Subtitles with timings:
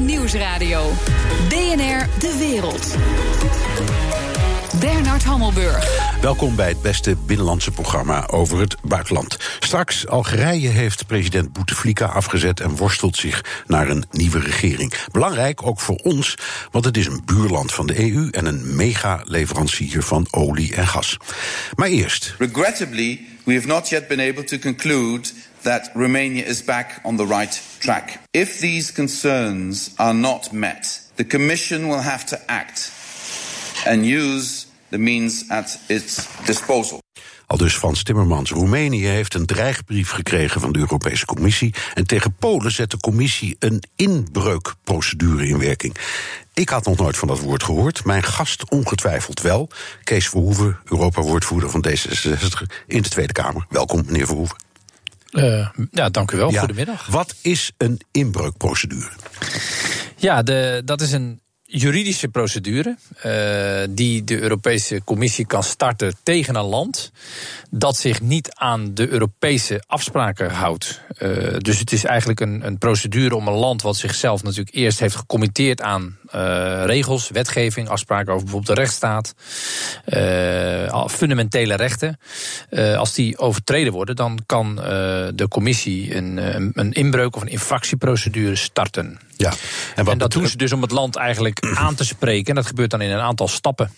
[0.00, 0.92] BNR Nieuwsradio.
[1.48, 2.96] BNR De Wereld.
[4.80, 6.18] Bernard Hammelburg.
[6.20, 9.36] Welkom bij het beste binnenlandse programma over het buitenland.
[9.58, 14.92] Straks, Algerije heeft president Bouteflika afgezet en worstelt zich naar een nieuwe regering.
[15.12, 16.34] Belangrijk ook voor ons,
[16.70, 21.16] want het is een buurland van de EU en een mega-leverancier van olie en gas.
[21.74, 22.34] Maar eerst.
[22.38, 25.28] Regrettably, we have not yet been able to conclude
[25.62, 28.18] that Romania is back on the right track.
[28.30, 32.92] If these concerns are not met, the Commission will have to act
[33.86, 37.00] and use the means at its disposal.
[37.46, 38.50] Al dus Frans Timmermans.
[38.50, 41.74] Roemenië heeft een dreigbrief gekregen van de Europese Commissie.
[41.94, 45.96] En tegen Polen zet de Commissie een inbreukprocedure in werking.
[46.54, 48.04] Ik had nog nooit van dat woord gehoord.
[48.04, 49.70] Mijn gast ongetwijfeld wel.
[50.04, 53.66] Kees Verhoeven, Europa-woordvoerder van D66 in de Tweede Kamer.
[53.68, 54.69] Welkom, meneer Verhoeven.
[55.30, 56.50] Uh, ja, dank u wel.
[56.50, 56.58] Ja.
[56.58, 57.06] Goedemiddag.
[57.06, 59.10] Wat is een inbreukprocedure?
[60.16, 66.54] Ja, de, dat is een juridische procedure uh, die de Europese Commissie kan starten tegen
[66.54, 67.12] een land
[67.70, 71.00] dat zich niet aan de Europese afspraken houdt.
[71.18, 74.98] Uh, dus het is eigenlijk een, een, procedure om een land wat zichzelf natuurlijk eerst
[74.98, 79.34] heeft gecommitteerd aan uh, regels, wetgeving, afspraken over bijvoorbeeld de rechtsstaat,
[81.10, 82.18] fundamentele rechten.
[82.96, 84.74] als die overtreden worden, dan kan
[85.34, 86.36] de Commissie een,
[86.74, 89.18] een inbreuk of een infractieprocedure starten.
[89.40, 89.52] Ja,
[89.94, 92.48] en, wat en dat doen ze dus om het land eigenlijk aan te spreken.
[92.48, 93.92] En dat gebeurt dan in een aantal stappen.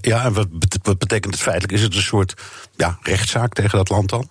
[0.00, 0.46] Ja, en wat,
[0.82, 1.72] wat betekent het feitelijk?
[1.72, 2.34] Is het een soort
[2.76, 4.30] ja, rechtszaak tegen dat land dan?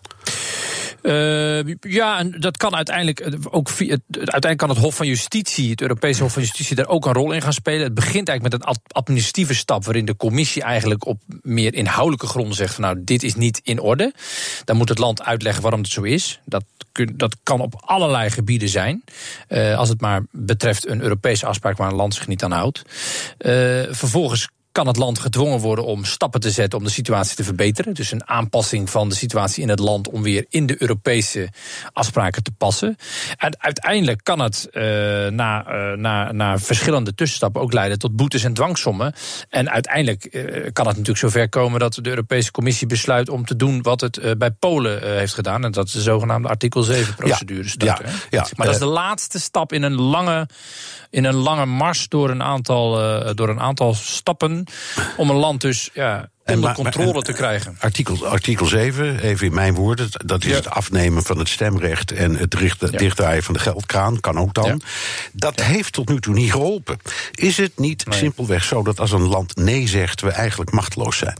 [1.07, 3.69] Uh, ja, en dat kan uiteindelijk ook.
[3.69, 7.31] Uiteindelijk kan het Hof van Justitie, het Europese Hof van Justitie, daar ook een rol
[7.31, 7.83] in gaan spelen.
[7.83, 12.55] Het begint eigenlijk met een administratieve stap, waarin de commissie eigenlijk op meer inhoudelijke gronden
[12.55, 14.13] zegt: van nou, dit is niet in orde.
[14.63, 16.39] Dan moet het land uitleggen waarom het zo is.
[16.45, 16.63] Dat,
[17.13, 19.03] dat kan op allerlei gebieden zijn.
[19.49, 22.81] Uh, als het maar betreft een Europese afspraak waar een land zich niet aan houdt.
[23.89, 27.93] Vervolgens kan het land gedwongen worden om stappen te zetten om de situatie te verbeteren.
[27.93, 31.49] Dus een aanpassing van de situatie in het land om weer in de Europese
[31.93, 32.95] afspraken te passen.
[33.37, 34.83] En uiteindelijk kan het uh,
[35.27, 39.13] na, uh, na, na verschillende tussenstappen ook leiden tot boetes en dwangsommen.
[39.49, 43.55] En uiteindelijk uh, kan het natuurlijk zover komen dat de Europese Commissie besluit om te
[43.55, 45.63] doen wat het bij Polen heeft gedaan.
[45.63, 47.69] En dat is de zogenaamde artikel 7 procedure.
[47.77, 50.47] Ja, ja, maar dat is de laatste stap in een lange,
[51.09, 52.91] in een lange mars door een aantal,
[53.35, 54.66] door een aantal stappen
[55.17, 57.75] om een land dus ja, onder controle maar, te krijgen.
[57.79, 60.55] Artikel, artikel 7, even in mijn woorden, dat is ja.
[60.55, 62.97] het afnemen van het stemrecht en het richten, ja.
[62.97, 64.65] dichtdraaien van de geldkraan, kan ook dan.
[64.65, 64.77] Ja.
[65.31, 66.99] Dat heeft tot nu toe niet geholpen.
[67.31, 68.17] Is het niet nee.
[68.17, 71.37] simpelweg zo dat als een land nee zegt, we eigenlijk machteloos zijn?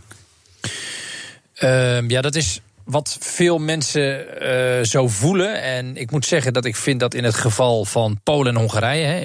[1.60, 5.62] Uh, ja, dat is wat veel mensen uh, zo voelen.
[5.62, 9.06] En ik moet zeggen dat ik vind dat in het geval van Polen en Hongarije.
[9.06, 9.22] Hè,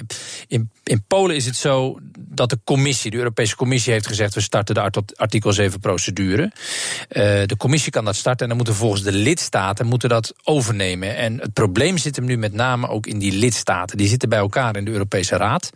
[0.49, 4.41] in, in Polen is het zo dat de commissie, de Europese Commissie, heeft gezegd: we
[4.41, 6.43] starten de artikel 7 procedure.
[6.43, 6.53] Uh,
[7.47, 11.17] de commissie kan dat starten en dan moeten volgens de lidstaten moeten dat overnemen.
[11.17, 13.97] En het probleem zit hem nu met name ook in die lidstaten.
[13.97, 15.71] Die zitten bij elkaar in de Europese Raad.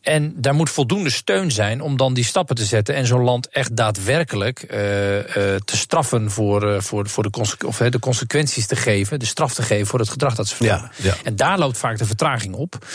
[0.00, 3.48] En daar moet voldoende steun zijn om dan die stappen te zetten en zo'n land
[3.48, 5.24] echt daadwerkelijk uh, uh,
[5.64, 9.54] te straffen voor, uh, voor, voor de, conse of, de consequenties te geven, de straf
[9.54, 10.90] te geven voor het gedrag dat ze vertonen.
[10.96, 11.16] Ja, ja.
[11.24, 12.86] En daar loopt vaak de vertraging op.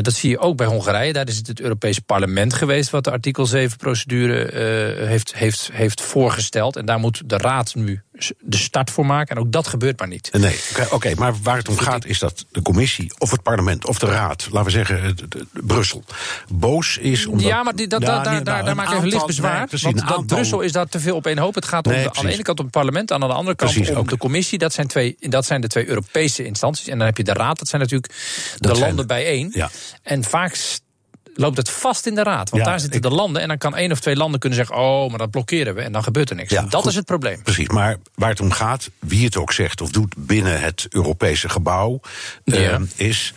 [0.00, 1.12] dat zie je ook bij Hongarije.
[1.12, 4.58] Daar is het het Europese parlement geweest wat de artikel 7 procedure
[5.06, 6.76] heeft, heeft, heeft voorgesteld.
[6.76, 8.02] En daar moet de Raad nu
[8.40, 9.36] de start voor maken.
[9.36, 10.28] En ook dat gebeurt maar niet.
[10.32, 13.86] Nee, oké, okay, maar waar het om gaat is dat de commissie of het parlement
[13.86, 15.16] of de raad, laten we zeggen
[15.52, 16.04] Brussel,
[16.52, 17.46] boos is omdat...
[17.46, 19.58] Ja, maar die, dat, ja, daar, daar, daar maak ik even licht bezwaar.
[19.58, 20.26] Nee, precies, want dat.
[20.26, 21.54] Brussel is daar te veel op één hoop.
[21.54, 23.56] Het gaat om nee, de, aan de ene kant om het parlement, aan de andere
[23.56, 24.08] kant precies, om okay.
[24.08, 24.58] de commissie.
[24.58, 26.88] Dat zijn, twee, dat zijn de twee Europese instanties.
[26.88, 28.12] En dan heb je de raad, dat zijn natuurlijk
[28.56, 29.50] de landen bijeen.
[29.54, 29.70] Ja.
[30.02, 30.56] En vaak
[31.36, 32.50] loopt het vast in de raad.
[32.50, 34.58] Want Ja, daar zitten ik- de landen en dan kan één of twee landen kunnen
[34.58, 34.76] zeggen...
[34.76, 36.50] oh, maar dat blokkeren we en dan gebeurt er niks.
[36.50, 36.90] Ja, dat goed.
[36.90, 37.42] is het probleem.
[37.42, 41.48] Precies, maar waar het om gaat, wie het ook zegt of doet binnen het Europese
[41.48, 42.00] gebouw,
[42.44, 42.56] Ja.
[42.56, 43.32] eh, is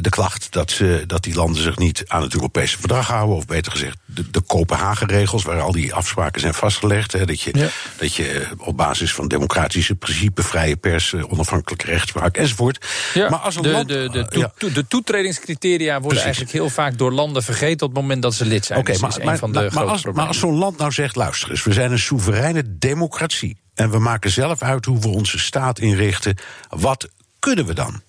[0.00, 3.46] de klacht dat, ze, dat die landen zich niet aan het Europese verdrag houden, of
[3.46, 7.12] beter gezegd, de, de Kopenhagen-regels, waar al die afspraken zijn vastgelegd.
[7.12, 7.68] Hè, dat, je, Ja.
[7.96, 12.86] dat je eh, op basis van democratische principes, vrije pers, eh, onafhankelijke rechtspraak enzovoort.
[13.14, 13.88] Ja, Maar als een de, land.
[13.88, 14.52] de, de, eh, ja.
[14.58, 16.24] toe- de toetredingscriteria worden Precies.
[16.24, 17.86] eigenlijk heel vaak door landen vergeten...
[17.86, 18.78] op het moment dat ze lid zijn.
[18.78, 20.28] Oké, Dus maar, maar, van de maar, grote als, maar problemen.
[20.28, 23.62] als zo'n land nou zegt: luister eens, we zijn een soevereine democratie.
[23.74, 26.36] En we maken zelf uit hoe we onze staat inrichten.
[26.68, 27.08] Wat
[27.38, 28.02] kunnen we dan?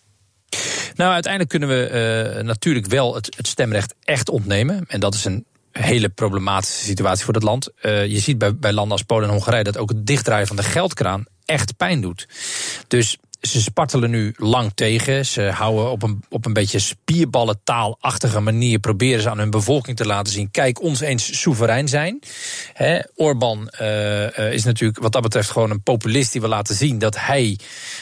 [0.95, 4.85] Nou, uiteindelijk kunnen we eh, natuurlijk wel het, het stemrecht echt ontnemen.
[4.87, 7.69] En dat is een hele problematische situatie voor dat land.
[7.81, 10.55] Eh, je ziet bij, bij landen als Polen en Hongarije dat ook het dichtdraaien van
[10.55, 12.27] de geldkraan echt pijn doet.
[12.87, 15.25] Dus ze spartelen nu lang tegen.
[15.25, 18.79] Ze houden op een, op een beetje spierballentaalachtige manier.
[18.79, 20.51] proberen ze aan hun bevolking te laten zien.
[20.51, 22.19] Kijk, ons eens soeverein zijn.
[22.73, 26.99] He, Orbán uh, is natuurlijk wat dat betreft gewoon een populist die wil laten zien
[26.99, 27.59] dat hij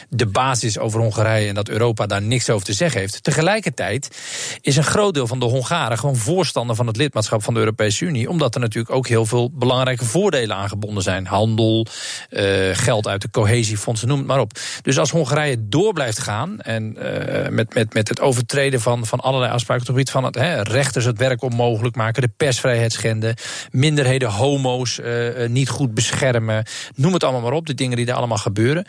[0.10, 3.24] de basis over Hongarije en dat Europa daar niks over te zeggen heeft.
[3.24, 4.18] Tegelijkertijd
[4.62, 8.06] is een groot deel van de Hongaren gewoon voorstander van het lidmaatschap van de Europese
[8.06, 8.30] Unie.
[8.30, 11.28] Omdat er natuurlijk ook heel veel belangrijke voordelen aangebonden zijn.
[11.28, 11.88] Handel,
[12.30, 14.52] uh, geld uit de cohesiefondsen, noem het maar op.
[14.82, 16.60] Dus als Hongarije Hongarije door blijft gaan.
[16.60, 20.24] En uh, met, met, met het overtreden van, van allerlei afspraken op het gebied van
[20.24, 23.36] het hè, rechters het werk onmogelijk maken, de persvrijheid schenden,
[23.72, 26.66] minderheden, homo's uh, niet goed beschermen.
[26.96, 28.86] Noem het allemaal maar op, de dingen die er allemaal gebeuren.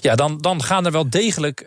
[0.00, 1.64] Ja, dan, dan gaan er wel degelijk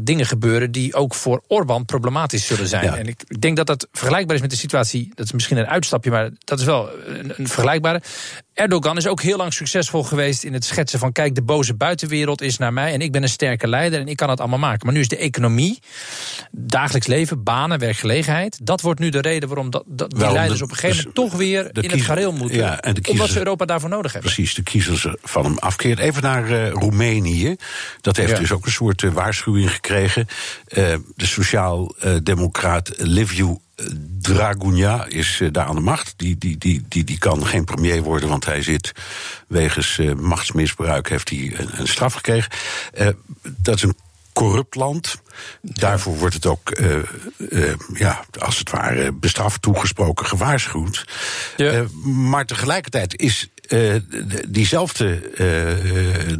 [0.00, 2.84] dingen gebeuren die ook voor Orbán problematisch zullen zijn.
[2.84, 2.96] Ja.
[2.96, 5.12] En ik, ik denk dat dat vergelijkbaar is met de situatie.
[5.14, 8.02] Dat is misschien een uitstapje, maar dat is wel een, een vergelijkbare.
[8.54, 12.40] Erdogan is ook heel lang succesvol geweest in het schetsen van: kijk, de boze buitenwereld
[12.40, 14.86] is naar mij en ik ben een sterke leider en ik kan het allemaal maken.
[14.86, 15.78] Maar nu is de economie,
[16.50, 18.58] dagelijks leven, banen, werkgelegenheid.
[18.62, 21.32] Dat wordt nu de reden waarom dat, dat die leiders op een gegeven moment toch
[21.32, 22.58] weer in het gareel moeten.
[22.58, 24.32] Ja, en de kiezers, omdat ze Europa daarvoor nodig hebben.
[24.32, 25.98] Precies, de kiezers van hem afkeert.
[25.98, 27.56] Even naar uh, Roemenië.
[28.00, 28.38] Dat heeft ja.
[28.38, 30.26] dus ook een soort uh, waarschuwing gekregen.
[30.68, 33.58] Uh, de sociaal-democraat Liviu
[34.20, 36.14] Dragunja is uh, daar aan de macht.
[36.16, 38.92] Die, die, die, die, die kan geen premier worden, want hij zit
[39.48, 42.50] wegens uh, machtsmisbruik heeft hij een, een straf gekregen.
[42.98, 43.08] Uh,
[43.42, 43.96] dat is een
[44.32, 45.20] corrupt land.
[45.60, 46.72] Daarvoor wordt het ook,
[47.94, 51.04] ja, als het ware, bestraft, toegesproken, gewaarschuwd.
[51.56, 51.84] Ja.
[52.04, 53.48] maar tegelijkertijd is
[54.48, 55.20] diezelfde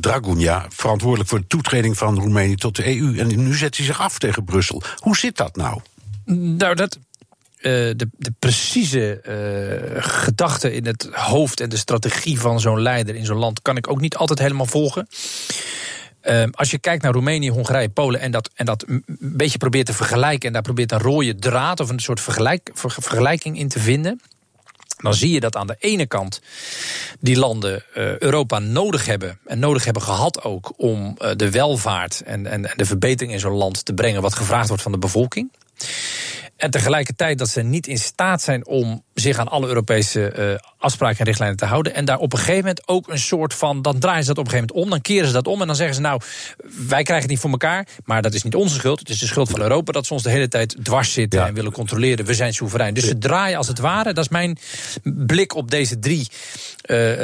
[0.00, 3.19] Dragunja verantwoordelijk voor de toetreding van Roemenië tot de EU.
[3.19, 4.82] En nu zet hij zich af tegen Brussel.
[4.96, 5.81] Hoe zit dat nou?
[6.25, 6.99] Nou, dat,
[7.62, 13.25] de, de, precieze uh, gedachte in het hoofd en de strategie van zo'n leider in
[13.25, 15.09] zo'n land kan ik ook niet altijd helemaal volgen.
[16.23, 19.87] Uh, als je kijkt naar Roemenië, Hongarije, Polen en dat, en dat een beetje probeert
[19.87, 23.69] te vergelijken en daar probeert een rode draad of een soort vergelijk, ver, vergelijking in
[23.69, 24.20] te vinden.
[24.97, 26.41] Dan zie je dat aan de ene kant
[27.20, 29.38] die landen uh, Europa nodig hebben.
[29.47, 33.85] En nodig hebben gehad ook om de welvaart en, en de verbetering in zo'n land
[33.85, 34.23] te brengen.
[34.23, 35.50] wat gevraagd wordt van de bevolking.
[36.62, 41.19] En tegelijkertijd dat ze niet in staat zijn om zich aan alle Europese uh, afspraken
[41.19, 41.94] en richtlijnen te houden.
[41.94, 43.82] En daar op een gegeven moment ook een soort van.
[43.82, 44.91] Dan draaien ze dat op een gegeven moment om.
[44.91, 45.61] Dan keren ze dat om.
[45.61, 46.20] En dan zeggen ze: Nou,
[46.88, 47.87] wij krijgen het niet voor elkaar.
[48.05, 48.99] Maar dat is niet onze schuld.
[48.99, 51.47] Het is de schuld van Europa dat ze ons de hele tijd dwars zitten ja.
[51.47, 52.25] en willen controleren.
[52.25, 52.94] We zijn soeverein.
[52.94, 54.12] Dus ze draaien als het ware.
[54.12, 54.59] Dat is mijn
[55.03, 56.29] blik op deze drie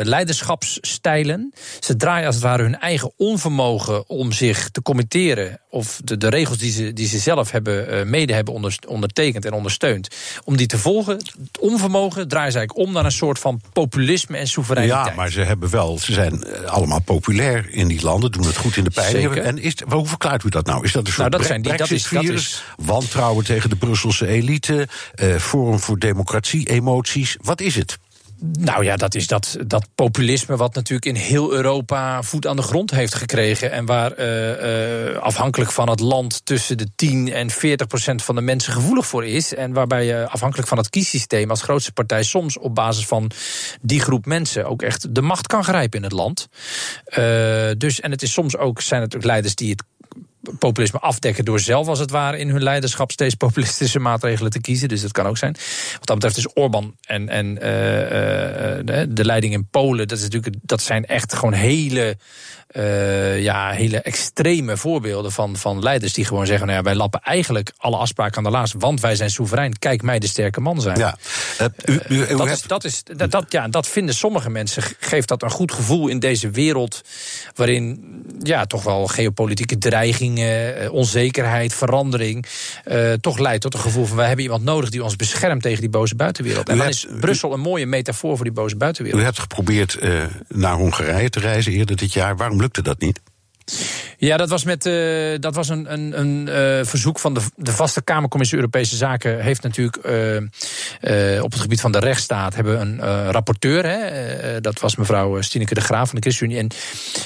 [0.02, 1.52] leiderschapsstijlen.
[1.80, 5.60] Ze draaien als het ware hun eigen onvermogen om zich te committeren.
[5.70, 9.52] Of de, de regels die ze, die ze zelf hebben, uh, mede hebben ondertekend en
[9.52, 10.08] ondersteund.
[10.44, 11.16] Om die te volgen.
[11.16, 15.06] Het onvermogen draaien ze eigenlijk om naar een soort van populisme en soevereiniteit.
[15.06, 18.56] Ja, maar ze hebben wel, ze zijn uh, allemaal populair in die landen, doen het
[18.56, 19.44] goed in de peilingen.
[19.44, 20.84] En is, hoe verklaart u dat nou?
[20.84, 23.76] Is dat een soort nou, dat zijn die, dat is, dat is, wantrouwen tegen de
[23.76, 24.88] Brusselse elite,
[25.38, 27.36] Forum voor Democratie, emoties?
[27.40, 27.98] Wat is het?
[28.40, 32.62] Nou ja, dat is dat, dat populisme wat natuurlijk in heel Europa voet aan de
[32.62, 33.70] grond heeft gekregen.
[33.70, 38.34] En waar uh, uh, afhankelijk van het land tussen de 10 en 40 procent van
[38.34, 39.54] de mensen gevoelig voor is.
[39.54, 43.30] En waarbij je afhankelijk van het kiessysteem als grootste partij soms op basis van
[43.80, 46.48] die groep mensen ook echt de macht kan grijpen in het land.
[47.18, 49.82] Uh, dus, en het is soms ook, zijn het ook leiders die het
[50.58, 54.88] populisme afdekken door zelf als het ware in hun leiderschap steeds populistische maatregelen te kiezen.
[54.88, 55.56] Dus dat kan ook zijn.
[55.92, 58.10] Wat dat betreft is Orbán en, en uh, uh,
[58.84, 62.16] de, de, leiding in Polen, dat, is natuurlijk, dat zijn echt gewoon hele
[62.76, 67.20] uh, ja, hele extreme voorbeelden van, van leiders die gewoon zeggen: nou ja, wij lappen
[67.20, 69.78] eigenlijk alle afspraken aan de laars, want wij zijn soeverein.
[69.78, 70.98] Kijk mij de sterke man zijn.
[70.98, 71.16] Ja.
[71.84, 75.28] U, u, u dat, is, dat, is, dat, dat, ja, dat vinden sommige mensen, geeft
[75.28, 77.00] dat een goed gevoel in deze wereld
[77.54, 78.06] waarin
[78.38, 79.78] ja, toch wel geopolitieke
[80.34, 82.46] dreigingen, onzekerheid, verandering,
[82.84, 85.80] uh, toch leidt tot een gevoel van wij hebben iemand nodig die ons beschermt tegen
[85.80, 86.68] die boze buitenwereld.
[86.68, 89.22] En u dan hebt, is Brussel een mooie metafoor voor die boze buitenwereld.
[89.22, 89.98] U hebt geprobeerd
[90.48, 92.36] naar Hongarije te reizen eerder dit jaar.
[92.36, 93.20] Waarom lukte dat niet?
[94.16, 97.72] Ja, dat was, met, uh, dat was een, een, een uh, verzoek van de, de
[97.72, 99.40] vaste Kamercommissie Europese Zaken.
[99.40, 103.86] Heeft natuurlijk uh, op het gebied van de rechtsstaat hebben een rapporteur.
[103.86, 106.58] Hè, dat was mevrouw Stineke de Graaf van de ChristenUnie.
[106.58, 106.68] En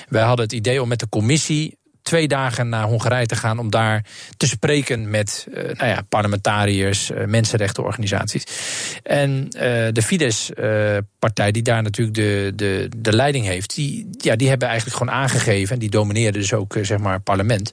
[0.09, 3.71] wij hadden het idee om met de commissie twee dagen naar Hongarije te gaan om
[3.71, 4.05] daar
[4.37, 8.45] te spreken met uh, nou ja, parlementariërs, uh, mensenrechtenorganisaties.
[9.03, 9.61] En uh,
[9.93, 14.99] de Fidesz-partij, die daar natuurlijk de, de, de leiding heeft, die, ja, die hebben eigenlijk
[14.99, 17.73] gewoon aangegeven, en die domineerden dus ook zeg maar parlement,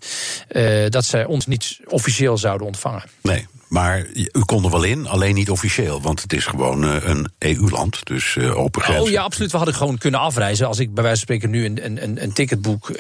[0.90, 3.04] dat zij ons niet officieel zouden ontvangen.
[3.22, 3.48] Nee.
[3.70, 6.02] Maar u kon er wel in, alleen niet officieel.
[6.02, 9.04] Want het is gewoon uh, een EU-land, dus uh, open grenzen.
[9.04, 9.52] Oh ja, absoluut.
[9.52, 10.68] We hadden gewoon kunnen afreizen.
[10.68, 12.98] Als ik bij wijze van spreken nu een, een, een ticket boek uh,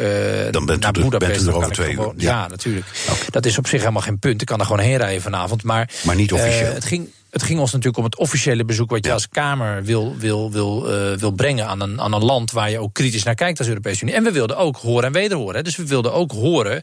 [0.51, 1.47] dan bent naar u, Boedapest...
[1.47, 1.99] er over twee uur.
[1.99, 2.13] Ja.
[2.15, 2.85] ja, natuurlijk.
[3.09, 3.25] Okay.
[3.29, 4.41] Dat is op zich helemaal geen punt.
[4.41, 5.63] Ik kan er gewoon heen rijden vanavond.
[5.63, 6.73] Maar, maar niet officieel.
[6.73, 10.15] het ging het ging ons natuurlijk om het officiële bezoek wat je als Kamer wil,
[10.17, 13.35] wil, wil, uh, wil brengen aan een, aan een land waar je ook kritisch naar
[13.35, 14.15] kijkt als Europese Unie.
[14.15, 15.63] En we wilden ook horen en wederhoren.
[15.63, 16.81] Dus we wilden ook horen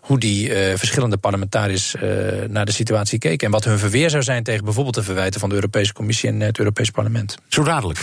[0.00, 2.02] hoe die uh, verschillende parlementariërs uh,
[2.48, 3.46] naar de situatie keken.
[3.46, 6.40] En wat hun verweer zou zijn tegen bijvoorbeeld de verwijten van de Europese Commissie en
[6.40, 7.36] het Europees Parlement.
[7.48, 7.98] Zo dadelijk.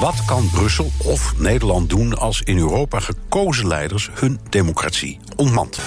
[0.00, 5.78] Wat kan Brussel of Nederland doen als in Europa gekozen leiders hun democratie ontmant?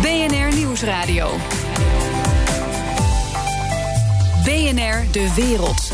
[0.00, 1.30] BNR Nieuwsradio.
[4.44, 5.90] BNR De Wereld.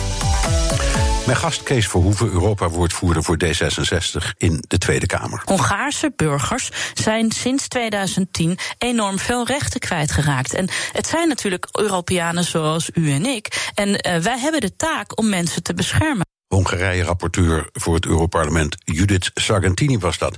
[1.27, 5.43] Mijn gast Kees Verhoeven, Europa-woordvoerder voor D66 in de Tweede Kamer.
[5.45, 10.55] Hongaarse burgers zijn sinds 2010 enorm veel rechten kwijtgeraakt.
[10.55, 13.71] En het zijn natuurlijk Europeanen zoals u en ik.
[13.75, 16.27] En uh, wij hebben de taak om mensen te beschermen.
[16.49, 20.37] Hongarije-rapporteur voor het Europarlement, Judith Sargentini was dat.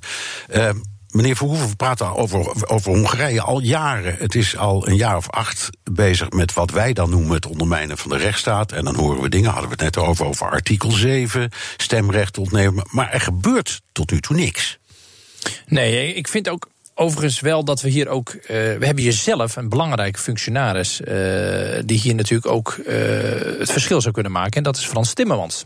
[0.55, 0.71] Uh,
[1.17, 4.17] Meneer Verhoeven, we praten over, over Hongarije al jaren.
[4.19, 7.99] Het is al een jaar of acht bezig met wat wij dan noemen het ondermijnen
[7.99, 8.73] van de rechtsstaat.
[8.73, 12.87] En dan horen we dingen, hadden we het net over, over artikel 7, stemrecht ontnemen.
[12.91, 14.79] Maar er gebeurt tot nu toe niks.
[15.67, 18.35] Nee, ik vind ook overigens wel dat we hier ook.
[18.35, 21.01] Uh, we hebben hier zelf een belangrijke functionaris.
[21.01, 21.07] Uh,
[21.85, 22.95] die hier natuurlijk ook uh,
[23.59, 24.53] het verschil zou kunnen maken.
[24.53, 25.65] En dat is Frans Timmermans.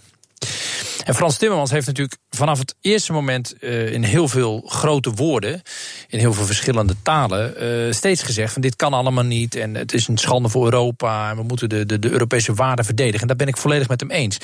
[1.04, 5.62] En Frans Timmermans heeft natuurlijk vanaf het eerste moment uh, in heel veel grote woorden,
[6.08, 9.92] in heel veel verschillende talen, uh, steeds gezegd van dit kan allemaal niet en het
[9.92, 13.20] is een schande voor Europa en we moeten de, de, de Europese waarden verdedigen.
[13.20, 14.38] En daar ben ik volledig met hem eens.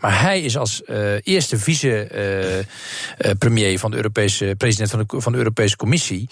[0.00, 2.58] Maar hij is als uh, eerste vice-premier
[3.78, 6.28] van de Europese president van de, van de Europese Commissie,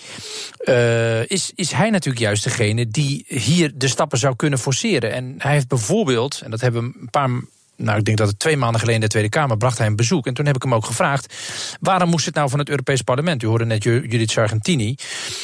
[1.27, 5.13] is, is hij natuurlijk juist degene die hier de stappen zou kunnen forceren.
[5.13, 7.31] En hij heeft bijvoorbeeld, en dat hebben we een paar
[7.77, 9.97] nou, ik denk dat het twee maanden geleden in de Tweede Kamer bracht hij een
[9.97, 10.27] bezoek.
[10.27, 11.35] En toen heb ik hem ook gevraagd:
[11.81, 13.43] waarom moest het nou van het Europees Parlement?
[13.43, 14.95] U hoorde net Judith Sargentini.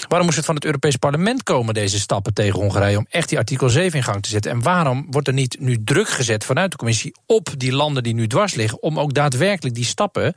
[0.09, 3.39] Waarom moest het van het Europees Parlement komen, deze stappen tegen Hongarije, om echt die
[3.39, 4.51] artikel 7 in gang te zetten?
[4.51, 8.15] En waarom wordt er niet nu druk gezet vanuit de commissie op die landen die
[8.15, 10.35] nu dwars liggen, om ook daadwerkelijk die stappen,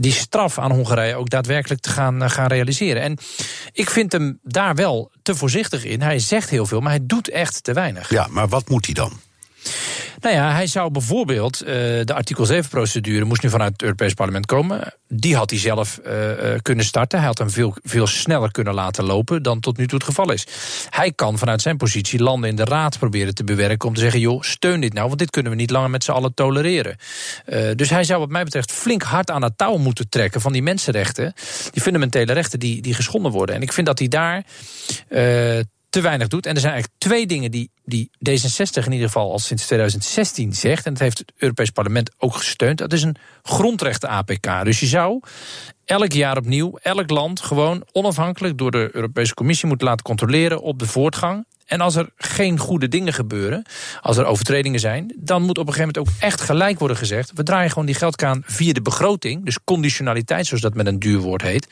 [0.00, 3.02] die straf aan Hongarije ook daadwerkelijk te gaan, gaan realiseren?
[3.02, 3.18] En
[3.72, 6.02] ik vind hem daar wel te voorzichtig in.
[6.02, 8.10] Hij zegt heel veel, maar hij doet echt te weinig.
[8.10, 9.12] Ja, maar wat moet hij dan?
[10.20, 11.68] Nou ja, hij zou bijvoorbeeld uh,
[12.04, 14.94] de artikel 7-procedure moest nu vanuit het Europees Parlement komen.
[15.08, 16.12] Die had hij zelf uh,
[16.62, 17.18] kunnen starten.
[17.18, 20.32] Hij had hem veel, veel sneller kunnen laten lopen dan tot nu toe het geval
[20.32, 20.46] is.
[20.90, 24.20] Hij kan vanuit zijn positie landen in de raad proberen te bewerken om te zeggen:
[24.20, 26.96] joh, steun dit nou, want dit kunnen we niet langer met z'n allen tolereren.
[27.74, 30.62] Dus hij zou, wat mij betreft, flink hard aan het touw moeten trekken van die
[30.62, 31.32] mensenrechten,
[31.70, 33.54] die fundamentele rechten die, die geschonden worden.
[33.54, 34.44] En ik vind dat hij daar
[35.90, 36.46] te weinig doet.
[36.46, 40.54] En er zijn eigenlijk twee dingen die, die D66 in ieder geval al sinds 2016
[40.54, 40.86] zegt.
[40.86, 42.78] En dat heeft het Europees Parlement ook gesteund.
[42.78, 44.64] Dat is een grondrechten-APK.
[44.64, 45.20] Dus je zou
[45.84, 50.78] elk jaar opnieuw, elk land gewoon onafhankelijk door de Europese Commissie moeten laten controleren op
[50.78, 51.46] de voortgang.
[51.70, 53.64] En als er geen goede dingen gebeuren,
[54.00, 57.32] als er overtredingen zijn, dan moet op een gegeven moment ook echt gelijk worden gezegd:
[57.34, 61.18] we draaien gewoon die geldkraan via de begroting, dus conditionaliteit, zoals dat met een duur
[61.18, 61.66] woord heet,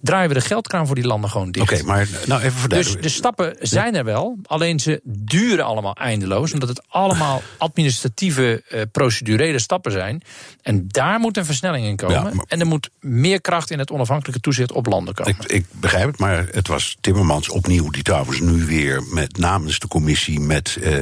[0.00, 1.72] draaien we de geldkraan voor die landen gewoon dicht.
[1.72, 5.94] Oké, maar nou even voor Dus de stappen zijn er wel, alleen ze duren allemaal
[5.94, 10.22] eindeloos, omdat het allemaal administratieve, uh, procedurele stappen zijn.
[10.62, 12.14] En daar moet een versnelling in komen.
[12.14, 12.44] Ja, maar...
[12.48, 15.34] En er moet meer kracht in het onafhankelijke toezicht op landen komen.
[15.38, 19.78] Ik, ik begrijp het, maar het was Timmermans opnieuw, die trouwens nu weer met namens
[19.78, 21.00] de commissie met uh,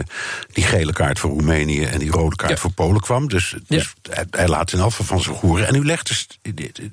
[0.53, 2.57] die gele kaart voor Roemenië en die rode kaart ja.
[2.57, 3.29] voor Polen kwam.
[3.29, 4.13] Dus, dus ja.
[4.15, 5.67] hij, hij, laat in afval van zich horen.
[5.67, 6.27] En u legt dus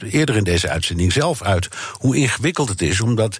[0.10, 3.38] eerder in deze uitzending zelf uit hoe ingewikkeld het is, omdat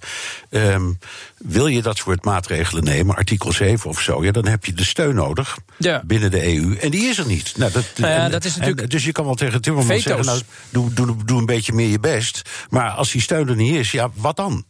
[0.50, 1.00] um,
[1.38, 4.84] wil je dat soort maatregelen nemen, artikel 7 of zo, ja, dan heb je de
[4.84, 6.02] steun nodig ja.
[6.06, 6.76] binnen de EU.
[6.76, 7.58] En die is er niet.
[7.58, 10.04] Nou, dat, nou ja, en, dat is natuurlijk en, dus je kan wel tegen Timmermans
[10.04, 12.42] zeggen, nou, doe, doe, doe een beetje meer je best.
[12.70, 14.66] Maar als die steun er niet is, ja, wat dan?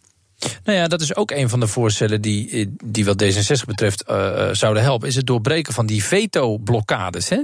[0.64, 4.50] Nou ja, dat is ook een van de voorstellen die, die wat D66 betreft uh,
[4.52, 5.08] zouden helpen.
[5.08, 7.30] Is het doorbreken van die veto-blokkades.
[7.30, 7.38] Hè?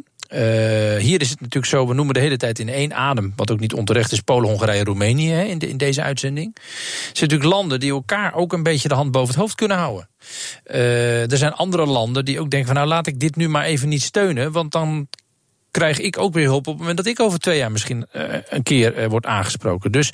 [0.98, 3.60] Hier is het natuurlijk zo, we noemen de hele tijd in één adem, wat ook
[3.60, 6.56] niet onterecht is, Polen, Hongarije, Roemenië hè, in, in deze uitzending.
[6.56, 9.78] Het zijn natuurlijk landen die elkaar ook een beetje de hand boven het hoofd kunnen
[9.78, 10.10] houden.
[11.30, 13.90] Er zijn andere landen die ook denken van nou laat ik dit nu maar even
[13.90, 15.08] niet steunen, want dan
[15.76, 18.24] krijg ik ook weer hulp op het moment dat ik over twee jaar misschien uh,
[18.50, 19.92] een keer uh, word aangesproken.
[19.92, 20.12] Dus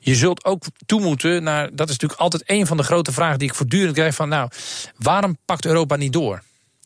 [0.00, 3.38] je zult ook toe moeten naar, dat is natuurlijk altijd een van de grote vragen
[3.38, 4.50] die ik voortdurend krijg van nou,
[4.96, 6.42] waarom pakt Europa niet door?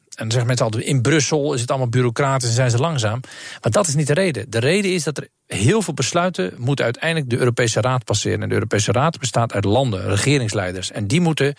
[0.08, 3.20] dan zeggen mensen altijd: in Brussel is het allemaal bureaucratisch en zijn ze langzaam.
[3.60, 4.50] Maar dat is niet de reden.
[4.50, 8.42] De reden is dat er heel veel besluiten moeten uiteindelijk de Europese Raad passeren.
[8.42, 10.90] En de Europese Raad bestaat uit landen, regeringsleiders.
[10.90, 11.54] En die moeten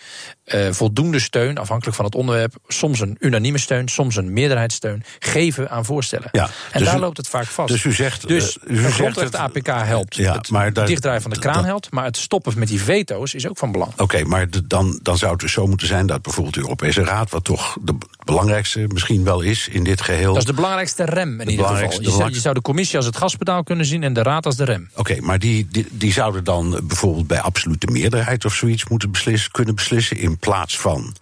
[0.46, 5.70] uh, voldoende steun, afhankelijk van het onderwerp, soms een unanieme steun, soms een meerderheidssteun, geven
[5.70, 6.28] aan voorstellen.
[6.32, 7.68] Ja, en dus daar loopt het vaak vast.
[7.68, 8.28] Dus u zegt.
[8.28, 10.14] Dus uh, u zegt het APK helpt.
[10.14, 11.90] Ja, het maar daar, dichtdraaien van de kraan helpt.
[11.90, 13.92] Maar het stoppen met die veto's is ook van belang.
[13.96, 17.30] Oké, maar dan, dan zou het dus zo moeten zijn dat bijvoorbeeld de Europese Raad,
[17.30, 17.94] wat toch de
[18.24, 20.32] belangrijkste misschien wel is in dit geheel.
[20.32, 22.02] Dat is de belangrijkste rem in ieder geval.
[22.02, 24.56] Je zou, je zou de commissie als het gaspedaal kunnen zien en de Raad als
[24.56, 24.90] de rem.
[24.94, 29.50] Oké, maar die, die, die, zouden dan bijvoorbeeld bij absolute meerderheid of zoiets moeten beslissen,
[29.50, 30.16] kunnen beslissen.
[30.16, 31.14] in plaats van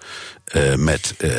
[0.53, 1.31] uh, met uh,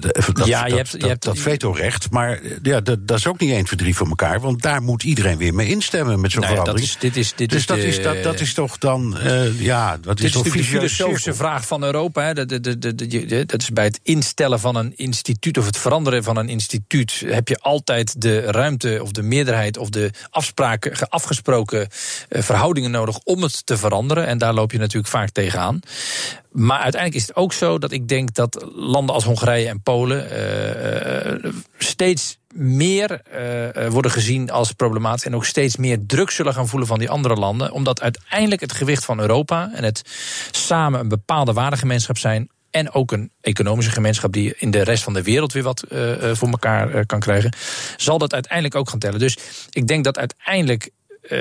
[0.00, 2.10] de, dat, ja, je hebt, je hebt, dat vetorecht.
[2.10, 4.40] Maar ja, dat, dat, is ook niet 1, 2, 3 voor elkaar.
[4.40, 6.86] Want daar moet iedereen weer mee instemmen met zo'n nee, verandering.
[6.86, 9.16] Dat is, dit is, dit dus is dat, de, is, dat, dat is toch dan.
[9.24, 12.22] Uh, ja, dat is toch de filosofische vraag van Europa.
[12.22, 12.34] Hè.
[12.34, 12.48] Dat,
[13.48, 17.22] dat is bij het instellen van een instituut of het veranderen van een instituut.
[17.26, 21.88] heb je altijd de ruimte of de meerderheid of de afspraken, afgesproken
[22.28, 24.26] verhoudingen nodig om het te veranderen.
[24.26, 25.80] En daar loop je natuurlijk vaak tegenaan.
[26.50, 30.28] Maar uiteindelijk is het ook zo dat ik denk dat landen als Hongarije en Polen
[31.44, 33.22] uh, steeds meer
[33.74, 37.10] uh, worden gezien als problematisch en ook steeds meer druk zullen gaan voelen van die
[37.10, 40.02] andere landen, omdat uiteindelijk het gewicht van Europa en het
[40.50, 45.12] samen een bepaalde waardegemeenschap zijn en ook een economische gemeenschap die in de rest van
[45.12, 45.84] de wereld weer wat
[46.32, 47.52] voor elkaar kan krijgen,
[47.96, 49.18] zal dat uiteindelijk ook gaan tellen.
[49.18, 49.36] Dus
[49.70, 50.90] ik denk dat uiteindelijk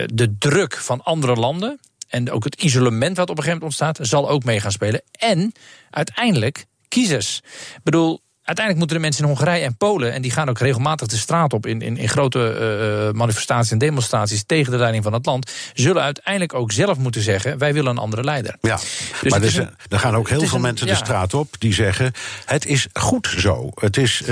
[0.05, 4.07] de druk van andere landen en ook het isolement wat op een gegeven moment ontstaat,
[4.07, 5.01] zal ook mee gaan spelen.
[5.11, 5.51] En
[5.89, 7.41] uiteindelijk kiezers.
[7.75, 11.07] Ik bedoel, uiteindelijk moeten de mensen in Hongarije en Polen, en die gaan ook regelmatig
[11.07, 15.13] de straat op in, in, in grote uh, manifestaties en demonstraties tegen de leiding van
[15.13, 18.55] het land, zullen uiteindelijk ook zelf moeten zeggen: wij willen een andere leider.
[18.61, 18.79] Ja,
[19.21, 22.11] dus maar er, er gaan ook heel veel mensen de straat op die zeggen:
[22.45, 23.69] het is goed zo.
[23.73, 24.27] Het is, uh,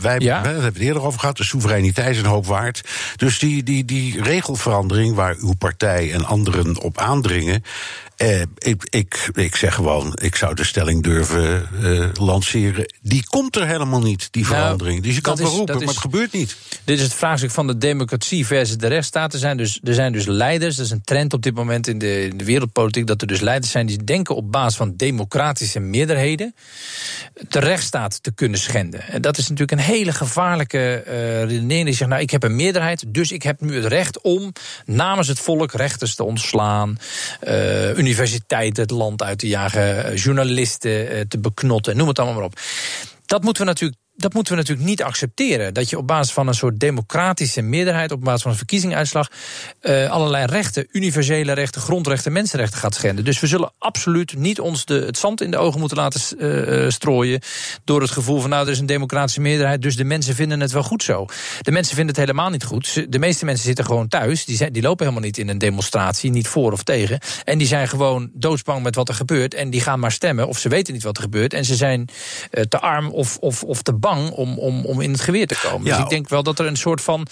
[0.00, 0.42] wij ja.
[0.42, 2.80] hebben het eerder over gehad, de soevereiniteit is een hoop waard.
[3.16, 7.64] Dus die, die, die regelverandering waar uw partij en anderen op aandringen,
[8.16, 12.92] eh, ik, ik, ik zeg gewoon, ik zou de stelling durven uh, lanceren.
[13.02, 15.02] Die komt er helemaal niet, die nou, verandering.
[15.02, 16.56] dus je kan het wel roepen, maar het gebeurt niet.
[16.84, 19.32] Dit is het vraagstuk van de democratie versus de rechtsstaat.
[19.32, 21.98] Er zijn dus, er zijn dus leiders, dat is een trend op dit moment in
[21.98, 23.06] de, in de wereldpolitiek...
[23.06, 26.54] dat er dus leiders zijn die denken op basis van democratische meerderheden...
[27.48, 29.02] de rechtsstaat te kunnen schenden.
[29.08, 31.84] En dat is natuurlijk een hele gevaarlijke uh, redenering.
[31.84, 34.52] Die zegt, nou, ik heb een meerderheid, dus ik heb nu het recht om...
[34.84, 36.98] namens het volk rechters te ontslaan...
[37.48, 37.50] Uh,
[38.02, 42.44] universiteiten het land uit te jagen, eh, journalisten eh, te beknotten, noem het allemaal maar
[42.44, 42.60] op.
[43.26, 45.74] Dat moeten we natuurlijk dat moeten we natuurlijk niet accepteren.
[45.74, 49.30] Dat je op basis van een soort democratische meerderheid, op basis van een verkiezingsuitslag,
[49.82, 53.24] uh, allerlei rechten, universele rechten, grondrechten, mensenrechten gaat schenden.
[53.24, 56.90] Dus we zullen absoluut niet ons de, het zand in de ogen moeten laten uh,
[56.90, 57.40] strooien.
[57.84, 60.72] door het gevoel van, nou, er is een democratische meerderheid, dus de mensen vinden het
[60.72, 61.26] wel goed zo.
[61.60, 63.12] De mensen vinden het helemaal niet goed.
[63.12, 64.44] De meeste mensen zitten gewoon thuis.
[64.44, 67.18] Die, die lopen helemaal niet in een demonstratie, niet voor of tegen.
[67.44, 69.54] En die zijn gewoon doodsbang met wat er gebeurt.
[69.54, 71.54] En die gaan maar stemmen, of ze weten niet wat er gebeurt.
[71.54, 72.08] En ze zijn
[72.68, 75.84] te arm of, of, of te bang om, om, om in het geweer te komen.
[75.84, 77.26] Dus ik denk wel dat er een soort van.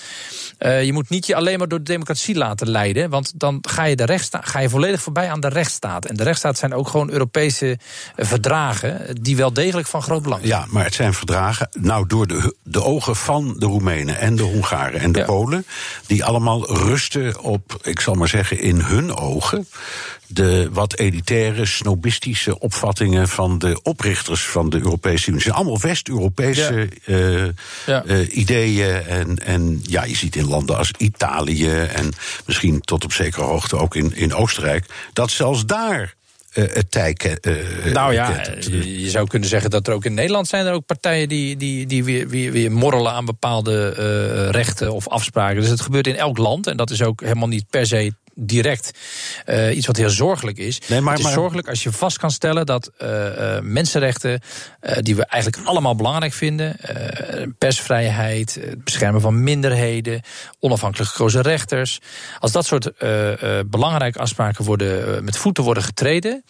[0.58, 3.10] Uh, je moet niet je alleen maar door de democratie laten leiden.
[3.10, 6.06] Want dan ga je, de rechtsstaat, ga je volledig voorbij aan de rechtsstaat.
[6.06, 7.78] En de rechtsstaat zijn ook gewoon Europese
[8.16, 9.16] eh, verdragen.
[9.20, 10.60] die wel degelijk van groot belang zijn.
[10.60, 11.68] Ja, maar het zijn verdragen.
[11.80, 15.64] Nou, door de, de ogen van de Roemenen en de Hongaren en de Polen.
[16.06, 19.66] die allemaal rusten op, ik zal maar zeggen, in hun ogen
[20.32, 25.34] de wat elitaire, snobistische opvattingen van de oprichters van de Europese Unie.
[25.34, 29.06] Het zijn allemaal West-Europese uh, uh, ideeën.
[29.06, 32.12] En, en ja, je ziet in landen als Italië en
[32.46, 36.14] misschien tot op zekere hoogte ook in, in Oostenrijk, dat zelfs daar
[36.54, 38.44] uh, het tij uh, Nou ja,
[38.84, 41.86] je zou kunnen zeggen dat er ook in Nederland zijn er ook partijen die, die,
[41.86, 43.88] die weer, weer, weer morrelen aan bepaalde
[44.50, 45.60] rechten of afspraken.
[45.60, 48.90] Dus het gebeurt in elk land en dat is ook helemaal niet per se direct
[49.46, 50.80] uh, iets wat heel zorgelijk is.
[50.88, 54.40] Nee, maar, het is zorgelijk als je vast kan stellen dat uh, mensenrechten,
[54.80, 56.76] uh, die we eigenlijk allemaal belangrijk vinden,
[57.58, 60.22] persvrijheid, het beschermen van minderheden,
[60.58, 61.98] onafhankelijk gekozen rechters,
[62.38, 62.92] als dat soort
[63.70, 66.44] belangrijke afspraken worden, met voeten worden getreden,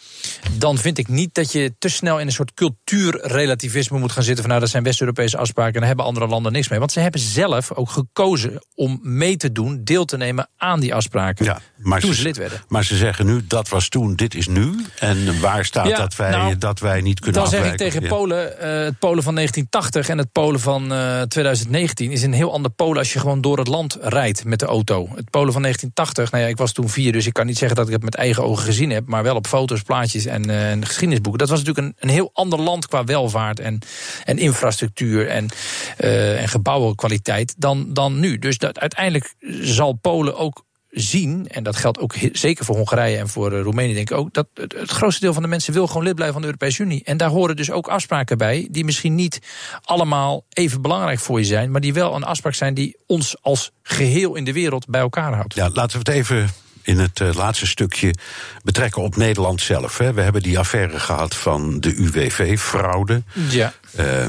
[0.57, 4.41] dan vind ik niet dat je te snel in een soort cultuurrelativisme moet gaan zitten
[4.41, 6.79] van nou dat zijn West-Europese afspraken en daar hebben andere landen niks mee.
[6.79, 10.95] Want ze hebben zelf ook gekozen om mee te doen, deel te nemen aan die
[10.95, 11.45] afspraken.
[11.45, 12.61] Ja maar toen ze, lid werden.
[12.67, 14.85] Maar ze zeggen nu, dat was toen, dit is nu.
[14.99, 18.53] En waar staat dat, wij, nou, dat wij niet kunnen Dan zeg ik tegen Polen,
[18.61, 22.53] uh, het Polen van 1980 en het Polen van van uh, 2019 is een heel
[22.53, 25.07] ander Polen als je gewoon door het land rijdt met de auto.
[25.15, 27.77] Het Polen van 1980, nou ja, ik was toen vier, dus ik kan niet zeggen
[27.77, 30.71] dat ik het met eigen ogen gezien heb, maar wel op foto's, plaatjes en, uh,
[30.71, 31.39] en geschiedenisboeken.
[31.39, 33.79] Dat was natuurlijk een, een heel ander land qua welvaart en,
[34.23, 35.49] en infrastructuur en,
[35.97, 38.37] en gebouwenkwaliteit dan, dan nu.
[38.37, 43.27] Dus dat, uiteindelijk zal Polen ook zien, en dat geldt ook zeker voor Hongarije en
[43.27, 45.87] voor uh, Roemenië, denk ik ook, dat het, het, grootste deel van de mensen wil
[45.87, 47.01] gewoon lid blijven van de Europese Unie.
[47.03, 49.39] En daar horen dus ook afspraken bij, die misschien niet
[49.83, 53.71] allemaal even belangrijk voor je zijn, maar die wel een afspraak zijn die ons als
[53.83, 55.53] geheel in de wereld bij elkaar houdt.
[55.53, 56.49] Ja, laten we het even
[56.83, 58.15] in het uh, laatste stukje
[58.63, 59.97] betrekken op Nederland zelf.
[59.97, 60.13] Hè.
[60.13, 63.23] We hebben die affaire gehad van de UWV-fraude.
[63.49, 63.73] Ja.
[63.99, 64.23] Uh,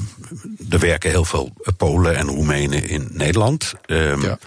[0.71, 3.73] er werken heel veel Polen en Roemenen in Nederland.
[3.87, 4.39] Um, ja.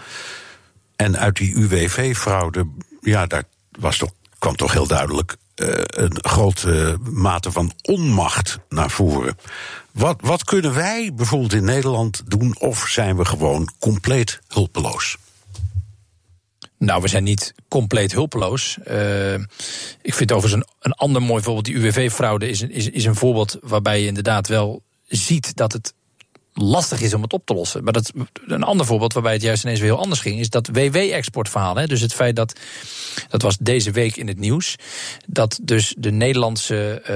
[0.96, 2.68] En uit die UWV-fraude,
[3.02, 8.90] ja, daar was toch, kwam toch heel duidelijk uh, een grote mate van onmacht naar
[8.90, 9.38] voren.
[9.92, 15.18] Wat, wat kunnen wij bijvoorbeeld in Nederland doen, of zijn we gewoon compleet hulpeloos?
[16.78, 18.78] Nou, we zijn niet compleet hulpeloos.
[18.88, 19.34] Uh,
[20.02, 21.66] ik vind overigens een, een ander mooi voorbeeld.
[21.66, 25.94] Die UWV-fraude is, is, is een voorbeeld waarbij je inderdaad wel ziet dat het
[26.58, 27.84] lastig is om het op te lossen.
[27.84, 28.12] Maar dat,
[28.46, 31.74] een ander voorbeeld waarbij het juist ineens weer heel anders ging, is dat WW-exportverhaal.
[31.88, 32.60] Dus het feit dat,
[33.30, 34.76] dat was deze week in het nieuws,
[35.26, 37.08] dat dus de Nederlandse, uh,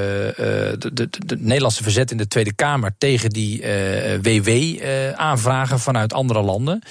[0.79, 6.41] de, de, de, Nederlandse verzet in de Tweede Kamer tegen die uh, WW-aanvragen vanuit andere
[6.41, 6.81] landen.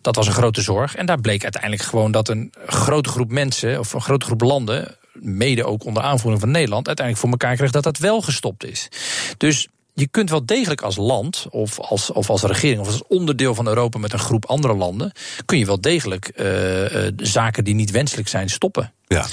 [0.00, 0.94] Dat was een grote zorg.
[0.94, 4.96] En daar bleek uiteindelijk gewoon dat een grote groep mensen, of een grote groep landen,
[5.12, 8.88] mede ook onder aanvoering van Nederland, uiteindelijk voor elkaar kreeg dat dat wel gestopt is.
[9.36, 13.54] Dus je kunt wel degelijk als land, of als, of als regering, of als onderdeel
[13.54, 15.12] van Europa met een groep andere landen,
[15.44, 18.92] kun je wel degelijk uh, uh, zaken die niet wenselijk zijn stoppen.
[19.12, 19.26] Ja.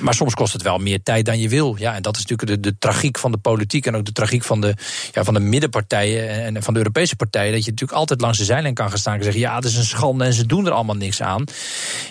[0.00, 1.76] Maar soms kost het wel meer tijd dan je wil.
[1.78, 4.42] Ja, en dat is natuurlijk de, de tragiek van de politiek en ook de tragiek
[4.42, 4.74] van de,
[5.12, 7.52] ja, van de middenpartijen en van de Europese partijen.
[7.52, 9.76] Dat je natuurlijk altijd langs de zijlijn kan gaan staan en zeggen: ja, het is
[9.76, 11.44] een schande en ze doen er allemaal niks aan.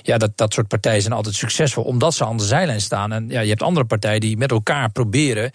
[0.01, 3.11] Ja, dat, dat soort partijen zijn altijd succesvol omdat ze aan de zijlijn staan.
[3.11, 5.51] En ja, je hebt andere partijen die met elkaar proberen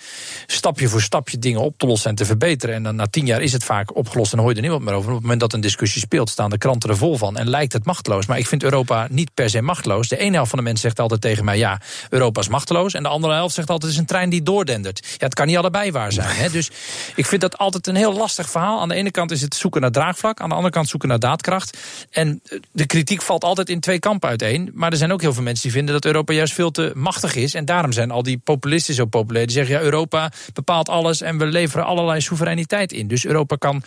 [0.46, 2.74] stapje voor stapje dingen op te lossen en te verbeteren.
[2.74, 4.94] En dan na tien jaar is het vaak opgelost en hoor je er niemand meer
[4.94, 5.08] over.
[5.08, 7.72] op het moment dat een discussie speelt, staan de kranten er vol van en lijkt
[7.72, 8.26] het machteloos.
[8.26, 10.08] Maar ik vind Europa niet per se machteloos.
[10.08, 12.94] De ene helft van de mensen zegt altijd tegen mij ja, Europa is machteloos.
[12.94, 15.06] En de andere helft zegt altijd, het is een trein die doordendert.
[15.18, 16.36] Ja, het kan niet allebei waar zijn.
[16.36, 16.50] Hè?
[16.50, 16.70] Dus
[17.14, 18.80] ik vind dat altijd een heel lastig verhaal.
[18.80, 20.40] Aan de ene kant is het zoeken naar draagvlak.
[20.40, 21.78] Aan de andere kant zoeken naar daadkracht.
[22.10, 24.70] En de kritiek valt altijd in twee kampen uiteen.
[24.74, 27.34] Maar er zijn ook heel veel mensen die vinden dat Europa juist veel te machtig
[27.34, 27.54] is.
[27.54, 29.46] En daarom zijn al die populisten zo populair.
[29.46, 33.08] Die zeggen, ja, Europa bepaalt alles en we leveren allerlei soevereiniteit in.
[33.08, 33.82] Dus Europa kan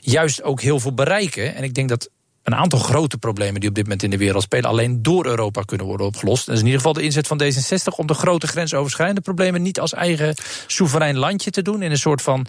[0.00, 1.54] juist ook heel veel bereiken.
[1.54, 2.08] En ik denk dat
[2.42, 5.62] een aantal grote problemen die op dit moment in de wereld spelen, alleen door Europa
[5.62, 6.46] kunnen worden opgelost.
[6.46, 9.80] Dat is in ieder geval de inzet van D66 om de grote grensoverschrijdende problemen niet
[9.80, 10.34] als eigen
[10.66, 11.82] soeverein landje te doen.
[11.82, 12.46] In een soort van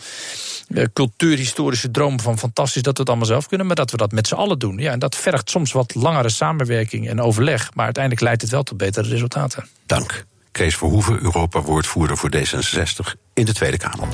[0.68, 4.12] uh, cultuurhistorische droom van fantastisch dat we het allemaal zelf kunnen, maar dat we dat
[4.12, 4.78] met z'n allen doen.
[4.78, 8.64] Ja, en dat vergt soms wat langere samenwerking en overleg, maar uiteindelijk leidt het wel
[8.64, 9.68] tot betere resultaten.
[9.86, 10.26] Dank.
[10.52, 14.08] Kees Verhoeven, Europa-woordvoerder voor D66 in de Tweede Kamer.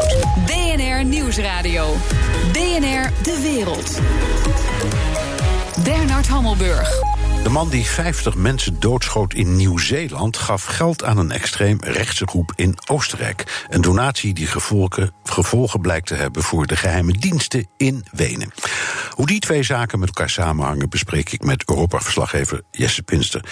[0.45, 1.95] BNR Nieuwsradio.
[2.51, 3.99] BNR De Wereld.
[5.83, 6.89] Bernard Hammelburg.
[7.43, 12.53] De man die 50 mensen doodschoot in Nieuw-Zeeland gaf geld aan een extreem rechtse groep
[12.55, 13.65] in Oostenrijk.
[13.69, 18.51] Een donatie die gevolgen, blijkt te hebben voor de geheime diensten in Wenen.
[19.09, 23.45] Hoe die twee zaken met elkaar samenhangen, bespreek ik met Europa-verslaggever Jesse Pinster.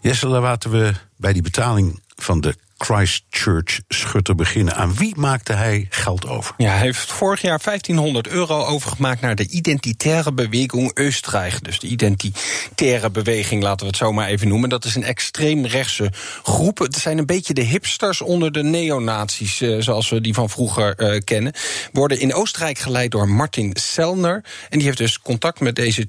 [0.00, 4.74] Jesse, laten we bij die betaling van de Christchurch-schutter beginnen.
[4.74, 6.54] Aan wie maakte hij geld over?
[6.56, 11.64] Ja, hij heeft vorig jaar 1500 euro overgemaakt naar de identitaire beweging Oostenrijk.
[11.64, 14.68] Dus de identitaire beweging, laten we het zo maar even noemen.
[14.68, 16.12] Dat is een extreemrechtse
[16.42, 16.78] groep.
[16.78, 20.94] Het zijn een beetje de hipsters onder de neonazies, eh, zoals we die van vroeger
[20.96, 21.52] uh, kennen.
[21.92, 24.44] Worden in Oostenrijk geleid door Martin Sellner.
[24.68, 26.08] En die heeft dus contact met deze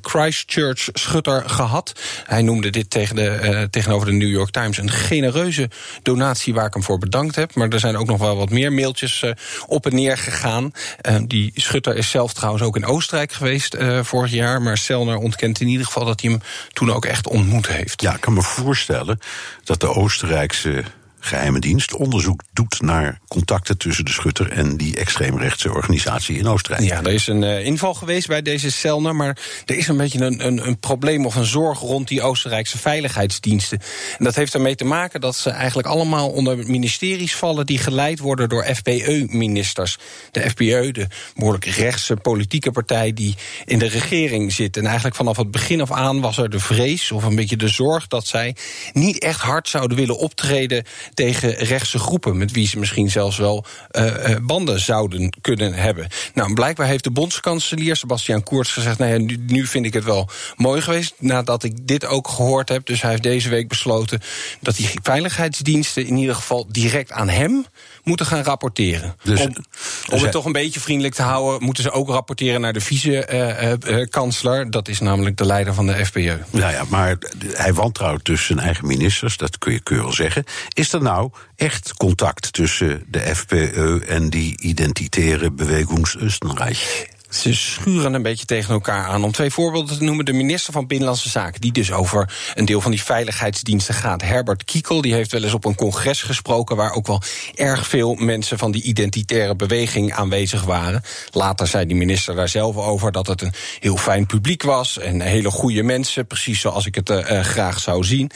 [0.00, 1.92] Christchurch-schutter gehad.
[2.24, 5.70] Hij noemde dit tegen de, uh, tegenover de New York Times een genereuze
[6.02, 7.54] donatie waar ik hem voor bedankt heb.
[7.54, 9.30] Maar er zijn ook nog wel wat meer mailtjes uh,
[9.66, 10.72] op en neer gegaan.
[11.08, 14.62] Uh, die schutter is zelf trouwens ook in Oostenrijk geweest uh, vorig jaar.
[14.62, 16.40] Maar Selner ontkent in ieder geval dat hij hem
[16.72, 18.02] toen ook echt ontmoet heeft.
[18.02, 19.18] Ja, ik kan me voorstellen
[19.64, 20.84] dat de Oostenrijkse
[21.26, 26.88] geheime dienst onderzoek doet naar contacten tussen de schutter en die extreemrechtse organisatie in Oostenrijk.
[26.88, 30.20] Ja, er is een uh, inval geweest bij deze Selner, maar er is een beetje
[30.20, 33.80] een, een, een, probleem of een zorg rond die Oostenrijkse veiligheidsdiensten.
[34.18, 38.18] En dat heeft ermee te maken dat ze eigenlijk allemaal onder ministeries vallen die geleid
[38.18, 39.98] worden door FPE-ministers.
[40.30, 43.34] De FPE, de behoorlijk rechtse politieke partij die
[43.64, 44.76] in de regering zit.
[44.76, 47.68] En eigenlijk vanaf het begin af aan was er de vrees of een beetje de
[47.68, 48.56] zorg dat zij
[48.92, 50.84] niet echt hard zouden willen optreden
[51.16, 56.08] tegen rechtse groepen, met wie ze misschien zelfs wel uh, banden zouden kunnen hebben.
[56.34, 60.04] Nou, blijkbaar heeft de bondskanselier Sebastian Kurz gezegd: nou ja, nu, nu vind ik het
[60.04, 61.14] wel mooi geweest.
[61.18, 62.86] Nadat ik dit ook gehoord heb.
[62.86, 64.20] Dus hij heeft deze week besloten
[64.60, 67.66] dat die veiligheidsdiensten in ieder geval direct aan hem
[68.02, 69.16] moeten gaan rapporteren.
[69.22, 69.56] Dus, om,
[70.12, 74.64] om het toch een beetje vriendelijk te houden, moeten ze ook rapporteren naar de vice-kansler.
[74.64, 76.36] Uh, dat is namelijk de leider van de FPÖ.
[76.50, 77.16] Nou ja, maar
[77.52, 80.44] hij wantrouwt dus zijn eigen ministers, dat kun je keurig zeggen.
[80.72, 87.14] Is er nou echt contact tussen de FPÖ en die identitaire beweging Oostenrijk?
[87.30, 89.24] Ze schuren een beetje tegen elkaar aan.
[89.24, 90.24] Om twee voorbeelden te noemen.
[90.24, 94.22] De minister van Binnenlandse Zaken, die dus over een deel van die veiligheidsdiensten gaat.
[94.22, 96.76] Herbert Kiekel, die heeft wel eens op een congres gesproken.
[96.76, 97.22] waar ook wel
[97.54, 101.02] erg veel mensen van die identitaire beweging aanwezig waren.
[101.30, 104.98] Later zei die minister daar zelf over dat het een heel fijn publiek was.
[104.98, 108.30] En hele goede mensen, precies zoals ik het uh, graag zou zien.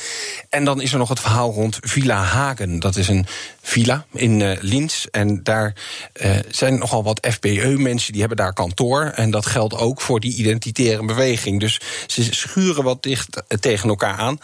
[0.48, 2.78] En dan is er nog het verhaal rond Villa Hagen.
[2.78, 3.26] Dat is een
[3.62, 5.04] villa in uh, Linz.
[5.04, 5.74] En daar
[6.22, 9.02] uh, zijn nogal wat FPE-mensen die hebben daar kantoor.
[9.04, 11.60] En dat geldt ook voor die identitaire beweging.
[11.60, 14.38] Dus ze schuren wat dicht uh, tegen elkaar aan.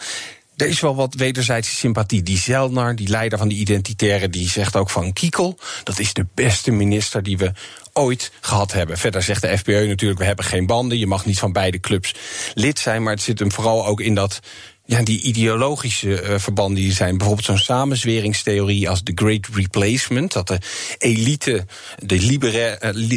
[0.57, 2.23] Er is wel wat wederzijdse sympathie.
[2.23, 5.59] Die Zelnar, die leider van die identitaire, die zegt ook van Kiekel...
[5.83, 7.51] dat is de beste minister die we
[7.93, 8.97] ooit gehad hebben.
[8.97, 10.97] Verder zegt de FPE natuurlijk, we hebben geen banden.
[10.97, 12.13] Je mag niet van beide clubs
[12.53, 13.03] lid zijn.
[13.03, 14.39] Maar het zit hem vooral ook in dat
[14.87, 17.17] ja, die ideologische uh, verbanden die zijn.
[17.17, 20.33] Bijvoorbeeld zo'n samenzweringstheorie als de Great Replacement.
[20.33, 20.59] Dat de
[20.97, 21.65] elite,
[22.05, 22.39] de, li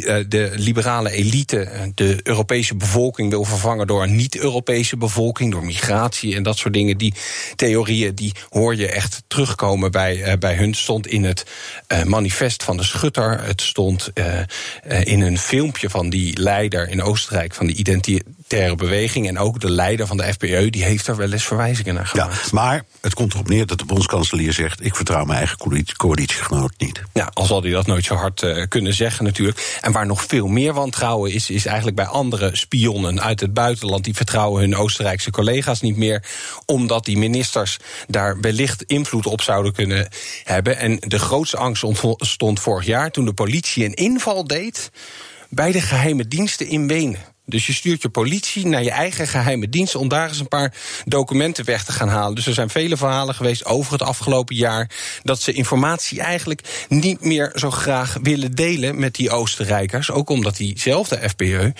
[0.04, 6.36] uh, de liberale elite, de Europese bevolking wil vervangen door een niet-Europese bevolking, door migratie
[6.36, 6.98] en dat soort dingen.
[6.98, 7.14] Die
[7.56, 10.74] theorieën die hoor je echt terugkomen bij, bij hun.
[10.74, 11.46] Stond in het
[12.04, 13.44] manifest van de Schutter.
[13.44, 14.12] Het stond
[15.02, 17.72] in een filmpje van die leider in Oostenrijk van de
[18.50, 19.28] identitaire beweging.
[19.28, 22.34] En ook de leider van de FPE, die heeft er wel eens verwijzingen naar gemaakt.
[22.34, 24.84] Ja, maar het komt erop neer dat de bondskanselier zegt...
[24.84, 25.58] ik vertrouw mijn eigen
[25.96, 27.02] coalitiegenoot niet.
[27.12, 29.78] Ja, al zal hij dat nooit zo hard uh, kunnen zeggen natuurlijk.
[29.80, 31.50] En waar nog veel meer wantrouwen is...
[31.50, 34.04] is eigenlijk bij andere spionnen uit het buitenland...
[34.04, 36.24] die vertrouwen hun Oostenrijkse collega's niet meer...
[36.66, 40.08] omdat die ministers daar wellicht invloed op zouden kunnen
[40.44, 40.78] hebben.
[40.78, 43.10] En de grootste angst ontstond vorig jaar...
[43.10, 44.90] toen de politie een inval deed
[45.48, 47.30] bij de geheime diensten in Wenen.
[47.50, 50.74] Dus je stuurt je politie naar je eigen geheime dienst om daar eens een paar
[51.04, 52.34] documenten weg te gaan halen.
[52.34, 54.90] Dus er zijn vele verhalen geweest over het afgelopen jaar
[55.22, 60.10] dat ze informatie eigenlijk niet meer zo graag willen delen met die Oostenrijkers.
[60.10, 61.72] Ook omdat diezelfde FPE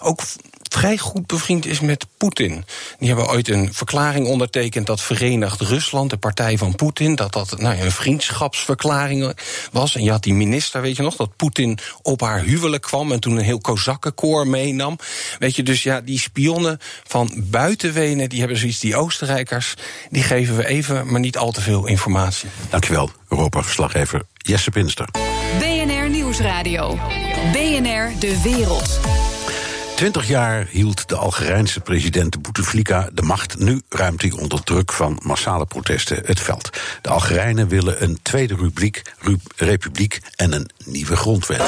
[0.00, 0.20] ook
[0.68, 2.64] vrij goed bevriend is met Poetin.
[2.98, 7.58] Die hebben ooit een verklaring ondertekend dat Verenigd Rusland, de partij van Poetin, dat dat
[7.58, 9.34] nou, een vriendschapsverklaring
[9.72, 9.94] was.
[9.94, 13.20] En je had die minister, weet je nog, dat Poetin op haar huwelijk kwam en
[13.20, 14.98] toen een heel kozakkenkoor meenam.
[15.38, 19.74] Weet je, dus ja, die spionnen van buiten Wenen, die hebben zoiets, die Oostenrijkers,
[20.10, 22.48] die geven we even, maar niet al te veel informatie.
[22.70, 25.08] Dankjewel, Europa-verslaggever Jesse Pinster.
[25.58, 26.98] BNR Nieuwsradio.
[27.52, 29.27] BNR De Wereld.
[29.98, 33.58] Twintig jaar hield de Algerijnse president Bouteflika de macht.
[33.58, 36.70] Nu ruimt hij onder druk van massale protesten het veld.
[37.02, 39.02] De Algerijnen willen een tweede rubriek,
[39.56, 41.62] republiek en een nieuwe grondwet.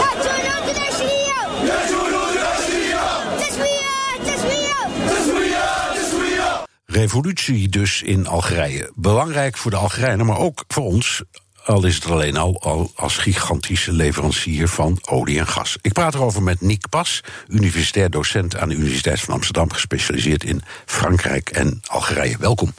[6.86, 8.92] Revolutie dus in Algerije.
[8.94, 11.22] Belangrijk voor de Algerijnen, maar ook voor ons
[11.70, 15.76] al is het alleen al, al als gigantische leverancier van olie en gas.
[15.80, 20.62] Ik praat erover met Nick Pas, universitair docent aan de Universiteit van Amsterdam, gespecialiseerd in
[20.86, 22.36] Frankrijk en Algerije.
[22.38, 22.74] Welkom.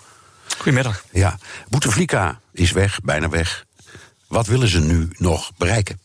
[0.58, 1.04] Goedemiddag.
[1.12, 1.38] Ja,
[1.70, 3.66] Bouteflika is weg, bijna weg.
[4.28, 6.00] Wat willen ze nu nog bereiken?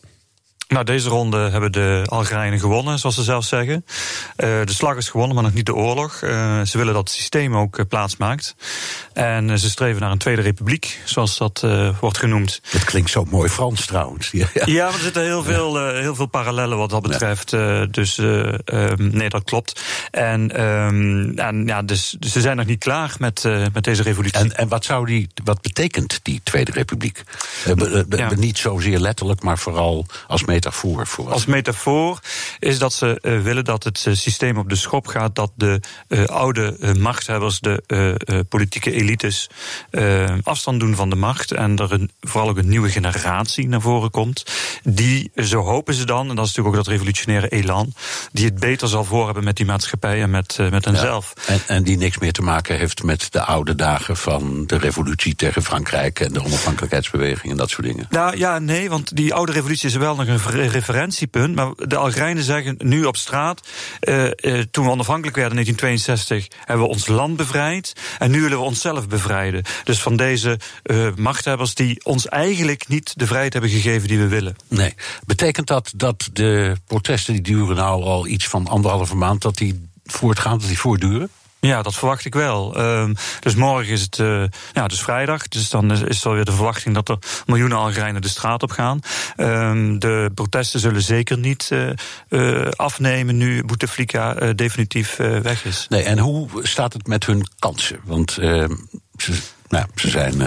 [0.69, 3.75] Nou, deze ronde hebben de Algerijnen gewonnen, zoals ze zelf zeggen.
[3.75, 6.23] Uh, de slag is gewonnen, maar nog niet de oorlog.
[6.23, 8.55] Uh, ze willen dat het systeem ook uh, plaats maakt.
[9.13, 11.67] En ze streven naar een tweede republiek, zoals dat
[12.01, 12.61] wordt genoemd.
[12.73, 14.31] Dat klinkt zo mooi Frans trouwens.
[14.37, 17.51] Ja, ja maar er zitten heel veel, heel veel parallellen wat dat betreft.
[17.91, 18.57] Dus um,
[18.97, 19.83] nee, dat klopt.
[20.11, 24.39] En, um, en ja, dus, dus, ze zijn nog niet klaar met, met deze revolutie.
[24.39, 27.23] En, en wat, zou die, wat betekent die tweede republiek?
[28.09, 28.35] Ja.
[28.35, 32.21] Niet zozeer letterlijk, maar vooral als metafoor voor Als metafoor
[32.59, 35.81] is dat ze uh, willen dat het uh, systeem op de schop gaat, dat de
[36.09, 39.49] uh, oude machthebbers, de politieke elites,
[40.43, 44.11] afstand doen van de macht en er een, vooral ook een nieuwe generatie naar voren
[44.11, 44.45] komt,
[44.83, 47.93] die, zo hopen ze dan, en dat is natuurlijk ook dat revolutionaire elan,
[48.33, 51.33] die het beter zal voor hebben met die maatschappij en met, met henzelf.
[51.35, 54.79] Ja, en, en die niks meer te maken heeft met de oude dagen van de
[54.79, 58.07] revolutie tegen Frankrijk en de onafhankelijkheidsbeweging en dat soort dingen.
[58.11, 61.55] Nou ja, nee, want die oude revolutie is wel nog een referentiepunt.
[61.55, 63.69] Maar de Algerijnen zeggen nu op straat.
[64.01, 67.93] Uh, uh, toen we onafhankelijk werden in 1962, hebben we ons land bevrijd.
[68.19, 69.63] En nu willen we onszelf bevrijden.
[69.85, 74.29] Dus van deze uh, machthebbers die ons eigenlijk niet de vrijheid hebben gegeven die we
[74.29, 74.57] willen.
[74.69, 74.95] Nee.
[75.27, 79.89] Betekent dat dat de protesten die duren nou al iets van anderhalve maand, dat die
[80.05, 81.31] voortgaan, dat die voortduren?
[81.61, 82.81] Ja, dat verwacht ik wel.
[82.81, 85.49] Um, dus morgen is het uh, ja, dus vrijdag.
[85.49, 89.01] Dus dan is, is alweer de verwachting dat er miljoenen Algerijnen de straat op gaan.
[89.37, 91.91] Um, de protesten zullen zeker niet uh,
[92.29, 95.87] uh, afnemen nu Bouteflika definitief weg is.
[95.89, 98.01] Nee, en hoe staat het met hun kansen?
[98.05, 98.75] Want ehm,
[99.17, 99.33] ze,
[99.69, 100.41] nou, ze zijn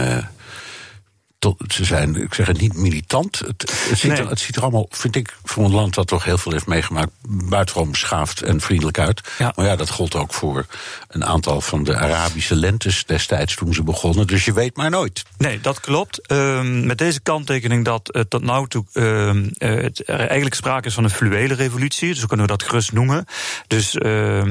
[1.40, 3.40] tot, ze zijn, ik zeg het niet militant.
[3.40, 6.24] Het, het, ziet er, het, ziet er, allemaal, vind ik, voor een land dat toch
[6.24, 9.22] heel veel heeft meegemaakt, buitengewoon beschaafd en vriendelijk uit.
[9.38, 9.54] Ja.
[9.56, 10.66] Maar ja, dat gold ook voor
[11.08, 14.28] een aantal van de Arabische lentes destijds toen ze begonnen.
[14.28, 15.24] Dus je weet maar nooit.
[15.38, 16.32] Nee, dat klopt.
[16.32, 20.94] Um, met deze kanttekening dat uh, tot nu toe uh, het, er eigenlijk sprake is
[20.94, 22.14] van een fluwele revolutie.
[22.14, 23.26] Dus kunnen we dat gerust noemen.
[23.68, 24.44] Dus uh,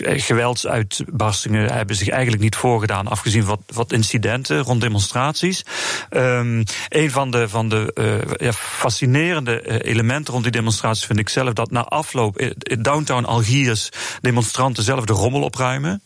[0.00, 5.64] geweldsuitbarstingen hebben zich eigenlijk niet voorgedaan, afgezien van wat, wat incidenten rond demonstraties.
[6.10, 7.92] Um, een van de, van de
[8.36, 13.24] ja, fascinerende eh, elementen rond die demonstraties vind ik zelf dat na afloop in downtown
[13.24, 13.88] Algiers
[14.20, 16.02] demonstranten zelf de rommel opruimen.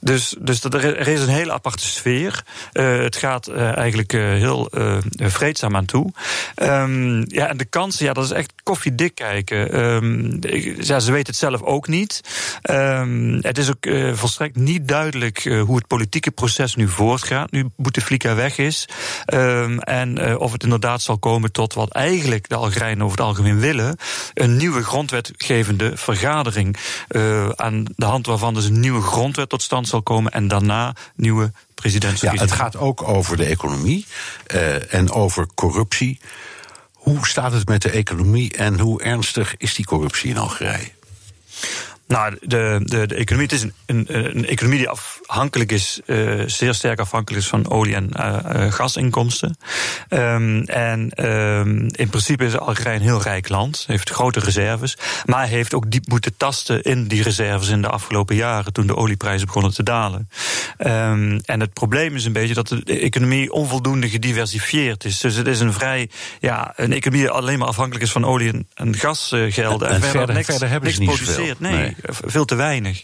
[0.00, 2.44] Dus, dus er is een hele aparte sfeer.
[2.72, 4.70] Het gaat eigenlijk heel
[5.16, 6.12] vreedzaam aan toe.
[6.62, 9.58] Um, ja, en de kansen, ja, dat is echt koffiedik kijken.
[10.80, 12.20] Ja, ze weten het zelf ook niet.
[13.40, 18.58] Het is ook volstrekt niet duidelijk hoe het politieke proces nu voortgaat, nu Bouteflika weg
[18.58, 18.88] is.
[19.34, 23.26] Um, en uh, of het inderdaad zal komen tot wat eigenlijk de Algerijnen over het
[23.26, 23.96] algemeen willen:
[24.34, 26.76] een nieuwe grondwetgevende vergadering.
[27.08, 30.94] Uh, aan de hand waarvan dus een nieuwe grondwet tot stand zal komen en daarna
[31.14, 32.56] nieuwe presidentsverkiezingen.
[32.56, 34.06] Ja, het gaat ook over de economie
[34.54, 36.20] uh, en over corruptie.
[36.92, 40.90] Hoe staat het met de economie en hoe ernstig is die corruptie in Algerije?
[42.08, 46.42] Nou, de, de, de economie, het is een, een, een economie die afhankelijk is, uh,
[46.46, 49.56] zeer sterk afhankelijk is van olie- en uh, gasinkomsten.
[50.08, 55.46] Um, en um, in principe is Algerije een heel rijk land, heeft grote reserves, maar
[55.46, 59.46] heeft ook diep moeten tasten in die reserves in de afgelopen jaren, toen de olieprijzen
[59.46, 60.28] begonnen te dalen.
[60.78, 65.20] Um, en het probleem is een beetje dat de economie onvoldoende gediversifieerd is.
[65.20, 68.52] Dus het is een vrij, ja, een economie die alleen maar afhankelijk is van olie-
[68.52, 69.88] en, en gasgelden.
[69.88, 71.60] En, en, verder, niks, verder hebben ze niks niet produceert.
[71.60, 71.72] Nee.
[71.72, 73.02] nee veel te weinig.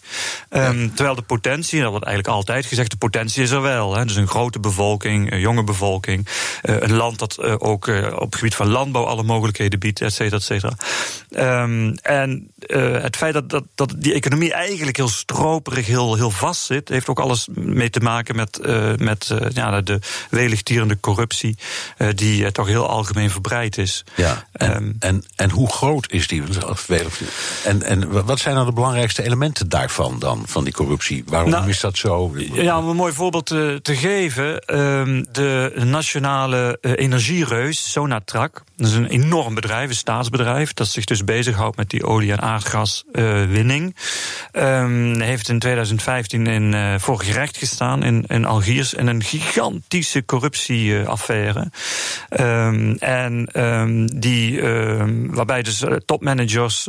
[0.50, 3.96] Um, terwijl de potentie, dat wordt eigenlijk altijd gezegd, de potentie is er wel.
[3.96, 4.04] Hè.
[4.04, 6.28] Dus een grote bevolking, een jonge bevolking.
[6.62, 10.14] Uh, een land dat uh, ook op het gebied van landbouw alle mogelijkheden biedt, et
[10.14, 10.72] cetera, et cetera.
[11.62, 12.50] Um, en
[13.02, 17.08] het feit dat, dat, dat die economie eigenlijk heel stroperig, heel, heel vast zit, heeft
[17.08, 18.60] ook alles mee te maken met,
[18.98, 19.98] met ja, de
[20.30, 21.56] weligtierende corruptie,
[22.14, 24.04] die toch heel algemeen verbreid is.
[24.14, 26.42] Ja, en, um, en, en hoe groot is die?
[27.64, 31.24] En, en wat zijn nou de belangrijkste elementen daarvan dan, van die corruptie?
[31.26, 32.32] Waarom nou, is dat zo?
[32.36, 34.76] Ja, om een mooi voorbeeld te, te geven.
[34.80, 41.04] Um, de nationale uh, energiereus, Sonatrach, dat is een enorm bedrijf, een staatsbedrijf, dat zich
[41.04, 43.96] dus bezighoudt met die olie- en aardgaswinning.
[44.52, 50.24] Um, heeft in 2015 in, uh, voor gerecht gestaan in, in Algiers in een gigantische
[50.24, 51.70] corruptieaffaire.
[52.40, 53.46] Um, en
[54.14, 54.62] die,
[55.30, 56.88] waarbij dus topmanagers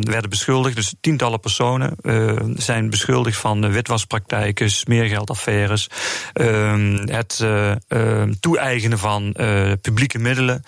[0.00, 5.88] werden beschuldigd, dus tientallen personen uh, zijn beschuldigd van witwaspraktijken, smeergeldaffaires,
[6.34, 9.36] uh, het uh, toe-eigenen van
[9.80, 10.62] publieke middelen,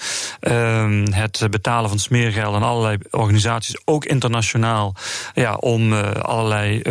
[1.11, 4.95] het betalen van smeergeld aan allerlei organisaties, ook internationaal,
[5.35, 6.83] ja, om allerlei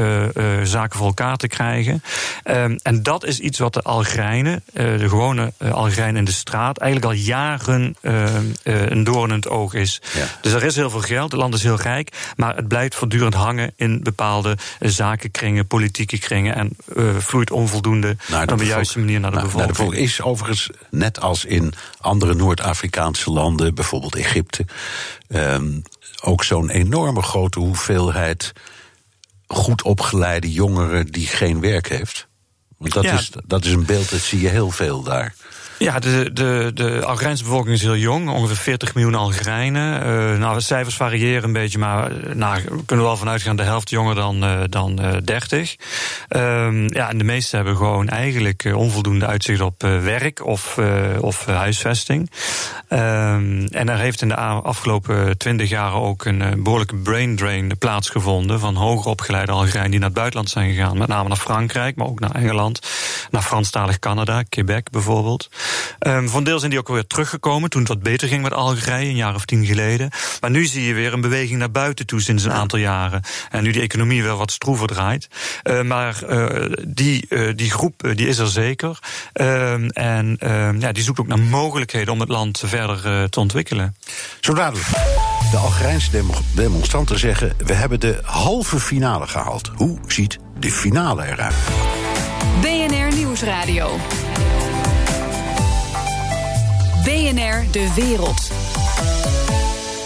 [0.63, 2.03] zaken voor elkaar te krijgen.
[2.83, 7.19] en dat is iets wat de Algerijnen, de gewone Algerijnen in de straat, eigenlijk al
[7.19, 7.95] jaren
[8.63, 10.01] een doorn in het oog is.
[10.13, 10.25] Ja.
[10.41, 13.18] Dus er is heel veel geld, het land is heel rijk, maar het blijft voortdurend
[13.33, 18.17] hangen in bepaalde zakenkringen, politieke kringen en uh, vloeit onvoldoende
[18.51, 19.57] op de juiste manier naar de bevolking.
[19.59, 24.65] Naar de bevolking is overigens, net als in andere Noord-Afrikaanse landen, bijvoorbeeld Egypte,
[25.27, 25.81] um,
[26.23, 28.53] ook zo'n enorme grote hoeveelheid
[29.47, 32.27] goed opgeleide jongeren die geen werk heeft.
[32.77, 33.13] Want dat, ja.
[33.13, 35.35] is, dat is een beeld, dat zie je heel veel daar.
[35.79, 40.07] Ja, de, de, de Algerijnse bevolking is heel jong, ongeveer 40 miljoen Algerijnen.
[40.07, 43.63] Uh, nou, de cijfers variëren een beetje, maar nou, we kunnen wel vanuit gaan de
[43.63, 45.75] helft jonger dan, uh, dan uh, 30.
[46.29, 50.79] Um, ja, en de meesten hebben gewoon eigenlijk onvoldoende uitzicht op werk of,
[51.19, 52.31] of huisvesting.
[52.89, 58.59] Um, en er heeft in de afgelopen 20 jaar ook een behoorlijke brain drain plaatsgevonden
[58.59, 60.97] van hoger opgeleide Algerijnen die naar het buitenland zijn gegaan.
[60.97, 62.79] Met name naar Frankrijk, maar ook naar Engeland,
[63.31, 65.49] naar Franstalig Canada, Quebec bijvoorbeeld.
[65.99, 68.53] Um, voor een deel zijn die ook weer teruggekomen toen het wat beter ging met
[68.53, 70.09] Algerije, een jaar of tien geleden.
[70.41, 73.21] Maar nu zie je weer een beweging naar buiten toe sinds een aantal jaren.
[73.49, 75.27] En nu die economie wel wat stroever draait.
[75.63, 78.99] Uh, maar uh, die, uh, die groep die is er zeker.
[79.33, 83.95] Ehm, en ehm, ja, die zoekt ook naar mogelijkheden om het land verder te ontwikkelen.
[84.39, 84.87] Zo dadelijk.
[85.51, 86.23] De Algerijnse
[86.55, 89.71] demonstranten zeggen: we hebben de halve finale gehaald.
[89.75, 91.55] Hoe ziet de finale eruit?
[92.61, 93.97] BNR Nieuwsradio.
[97.03, 98.51] BNR De Wereld.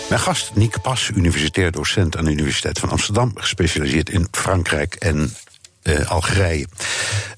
[0.09, 5.35] Mijn gast Nieke Pas, universitair docent aan de Universiteit van Amsterdam, gespecialiseerd in Frankrijk en
[5.83, 6.67] uh, Algerije.
[6.67, 6.71] Uh,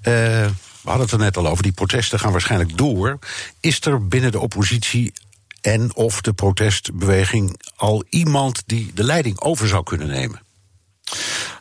[0.02, 0.52] we
[0.84, 3.20] hadden het er net al over, die protesten gaan waarschijnlijk door.
[3.60, 5.14] Is er binnen de oppositie
[5.62, 10.42] en of de protestbeweging al iemand die de leiding over zou kunnen nemen?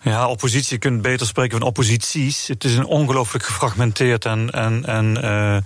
[0.04, 2.46] Ja, oppositie, je kunt beter spreken van opposities.
[2.46, 5.56] Het is een ongelooflijk gefragmenteerd en, en, en uh,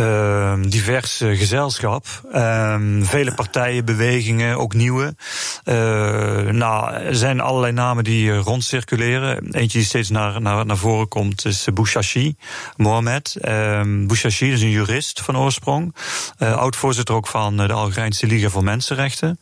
[0.00, 2.06] uh, divers gezelschap.
[2.32, 5.14] Uh, vele partijen, bewegingen, ook nieuwe.
[5.64, 5.74] Uh,
[6.50, 9.50] nou, er zijn allerlei namen die rondcirculeren.
[9.50, 12.36] Eentje die steeds naar, naar, naar voren komt is Bouchachi,
[12.76, 13.36] Mohamed.
[13.40, 15.94] Ehm, Bouchachi is een jurist van oorsprong.
[16.38, 19.40] Oud-voorzitter ook van de Algerijnse Liga voor Mensenrechten.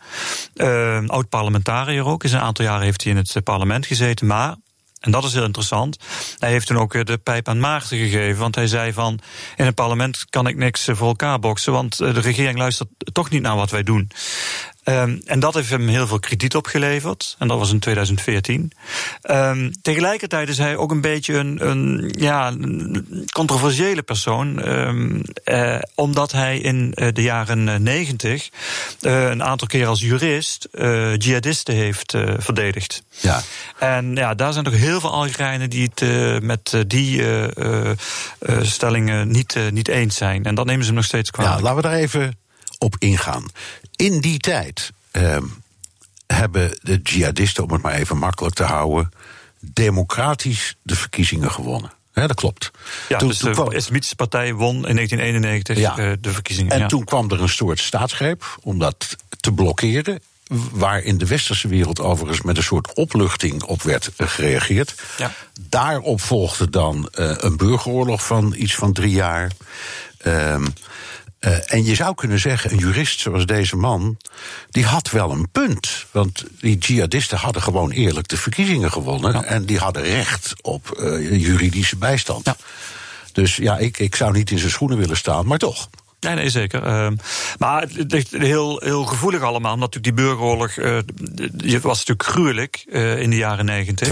[0.55, 2.25] Ehm, Oud-parlementariër ook.
[2.25, 4.57] Is een aantal jaren heeft hij in het parlement gezeten maar
[5.05, 5.99] en dat is heel interessant.
[6.39, 8.41] Hij heeft toen ook de pijp aan Maarten gegeven.
[8.41, 9.21] Want hij zei van,
[9.57, 11.73] in het parlement kan ik niks voor elkaar boksen...
[11.73, 14.11] want de regering luistert toch niet naar wat wij doen.
[14.85, 17.37] Um, en dat heeft hem heel veel krediet opgeleverd.
[17.39, 18.73] En dat was in 2014.
[19.23, 24.69] Um, tegelijkertijd is hij ook een beetje een, een ja, een controversiële persoon.
[24.69, 28.49] Um, uh, omdat hij in uh, de jaren negentig
[29.01, 30.69] uh, een aantal keer als jurist
[31.17, 33.03] jihadisten heeft verdedigd.
[33.09, 33.43] Ja.
[33.79, 37.23] En ja, daar zijn toch heel veel Algerijnen die het met die
[38.61, 40.45] stellingen niet, niet eens zijn.
[40.45, 41.57] En dat nemen ze nog steeds kwalijk.
[41.57, 42.44] Ja, laten we daar even
[42.85, 43.45] op ingaan.
[43.97, 45.37] In die tijd uh,
[46.27, 49.13] hebben de jihadisten, om het maar even makkelijk te houden,
[49.61, 51.93] democratisch de verkiezingen gewonnen.
[52.15, 52.71] Ja, dat klopt.
[53.09, 53.73] Ja, toen, dus de kwam...
[53.73, 55.99] Islamitische partij won in 1991 ja.
[55.99, 56.73] uh, de verkiezingen.
[56.73, 56.87] En ja.
[56.87, 60.21] toen kwam er een soort staatsgreep om dat te blokkeren.
[60.73, 64.95] Waar in de westerse wereld overigens met een soort opluchting op werd gereageerd.
[65.19, 65.33] Ja.
[65.61, 69.51] Daarop volgde dan uh, een burgeroorlog van iets van drie jaar.
[70.27, 70.57] Uh,
[71.45, 74.17] uh, en je zou kunnen zeggen, een jurist zoals deze man,
[74.71, 76.07] die had wel een punt.
[76.11, 79.33] Want die jihadisten hadden gewoon eerlijk de verkiezingen gewonnen.
[79.33, 79.45] Ja.
[79.45, 82.47] En die hadden recht op uh, juridische bijstand.
[82.47, 82.57] Ja.
[83.33, 85.89] Dus ja, ik, ik zou niet in zijn schoenen willen staan, maar toch.
[86.25, 86.87] Nee, nee, zeker.
[86.87, 87.09] Uh,
[87.59, 89.73] maar het ligt heel, heel gevoelig allemaal.
[89.73, 90.99] Omdat natuurlijk die burgeroorlog uh,
[91.53, 94.09] die was natuurlijk gruwelijk uh, in de jaren negentig.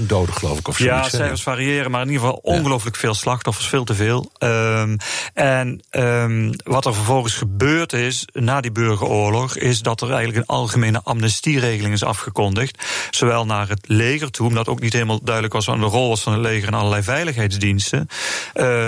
[0.00, 0.96] 200.000 doden, geloof ik, of zoiets.
[0.96, 4.32] Ja, cijfers variëren, maar in ieder geval ongelooflijk veel slachtoffers, veel te veel.
[4.38, 4.96] Um,
[5.34, 10.56] en um, wat er vervolgens gebeurd is na die burgeroorlog, is dat er eigenlijk een
[10.56, 12.84] algemene amnestieregeling is afgekondigd.
[13.10, 16.22] Zowel naar het leger toe, omdat ook niet helemaal duidelijk was wat de rol was
[16.22, 18.08] van het leger en allerlei veiligheidsdiensten.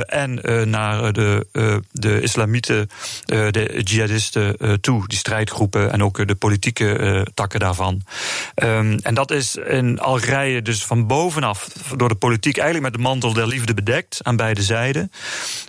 [0.07, 0.41] en
[0.71, 1.47] naar de,
[1.93, 2.89] de islam islamieten,
[3.27, 8.03] uh, de jihadisten uh, toe, die strijdgroepen en ook uh, de politieke takken daarvan.
[8.55, 13.09] Um, en dat is in Algerije dus van bovenaf door de politiek eigenlijk met de
[13.09, 15.11] mantel der liefde bedekt aan beide zijden.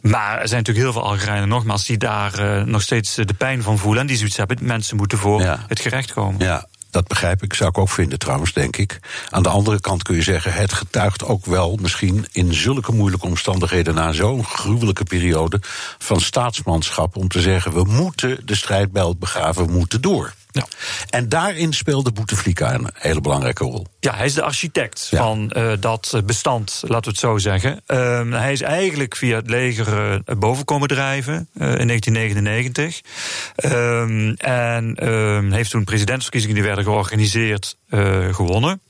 [0.02, 3.78] Maar er zijn natuurlijk heel veel Algerijnen nogmaals die daar nog steeds de pijn van
[3.78, 4.58] voelen en die zoiets hebben.
[4.62, 5.66] Mensen moeten voor ja.
[5.68, 6.46] het gerecht komen.
[6.46, 9.00] Ja, dat begrijp ik, zou ik ook vinden trouwens, denk ik.
[9.30, 13.26] Aan de andere kant kun je zeggen, het getuigt ook wel misschien in zulke moeilijke
[13.26, 15.60] omstandigheden na zo'n gruwelijke periode
[15.98, 20.34] van staatsmanschap om te zeggen, we moeten de strijdbijl begraven, we moeten door.
[20.56, 20.66] Ja.
[21.10, 23.86] En daarin speelde Bouteflika een hele belangrijke rol.
[24.00, 25.18] Ja, hij is de architect ja.
[25.18, 27.82] van uh, dat bestand, laten we het zo zeggen.
[27.88, 33.02] Uh, hij is eigenlijk via het leger uh, boven komen drijven in 1999.
[33.56, 37.78] Ehm, en ehm, heeft toen presidentsverkiezingen die werden georganiseerd
[38.32, 38.82] gewonnen.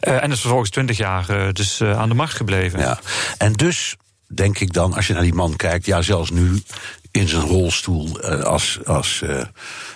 [0.00, 2.80] en is vervolgens twintig jaar dus aan de macht gebleven.
[2.80, 2.98] Ja.
[3.38, 3.96] En dus
[4.34, 6.62] denk ik dan, als je naar die man kijkt, ja, zelfs nu
[7.10, 9.42] in zijn rolstoel uh, als, als uh,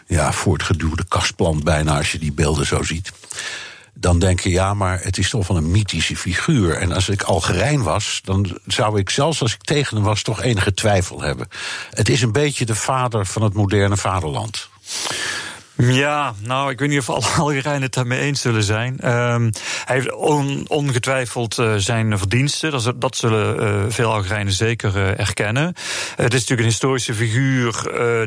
[0.06, 3.12] ja, voortgeduwde kastplant bijna, als je die beelden zo ziet.
[3.94, 6.74] Dan denk je, ja, maar het is toch wel een mythische figuur.
[6.74, 10.42] En als ik Algerijn was, dan zou ik zelfs als ik tegen hem was, toch
[10.42, 11.48] enige twijfel hebben.
[11.90, 14.70] Het is een beetje de vader van het moderne vaderland.
[15.76, 19.00] Ja, nou, ik weet niet of alle Algerijnen het daarmee eens zullen zijn.
[19.00, 19.50] Ehm,
[19.84, 20.12] hij heeft
[20.68, 22.70] ongetwijfeld uh, zijn verdiensten.
[22.70, 25.66] Dat, dat zullen uh, veel Algerijnen zeker uh, erkennen.
[26.16, 27.50] het is natuurlijk een historische figuur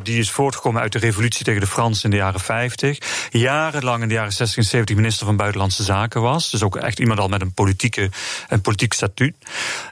[0.03, 2.97] die is voortgekomen uit de revolutie tegen de Fransen in de jaren 50.
[3.29, 6.49] Jarenlang in de jaren 60 en 70 minister van Buitenlandse Zaken was.
[6.49, 8.09] Dus ook echt iemand al met een politieke,
[8.47, 9.35] een politiek statuut.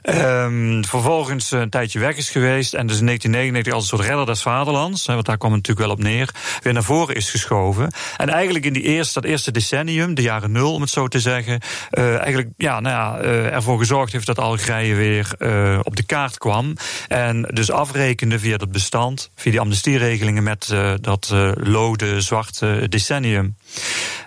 [0.02, 2.74] Um, vervolgens een tijdje weg is geweest.
[2.74, 5.06] En dus in 1999 als een soort redder des vaderlands.
[5.06, 6.30] want daar kwam het natuurlijk wel op neer.
[6.62, 7.43] Weer naar voren is geschoven.
[8.16, 11.20] En eigenlijk in die eerste, dat eerste decennium, de jaren nul om het zo te
[11.20, 11.60] zeggen,
[11.92, 16.02] uh, eigenlijk ja, nou ja, uh, ervoor gezorgd heeft dat Algerije weer uh, op de
[16.02, 16.76] kaart kwam.
[17.08, 23.56] En dus afrekende via dat bestand, via die amnestieregelingen met dat lode, zwarte decennium.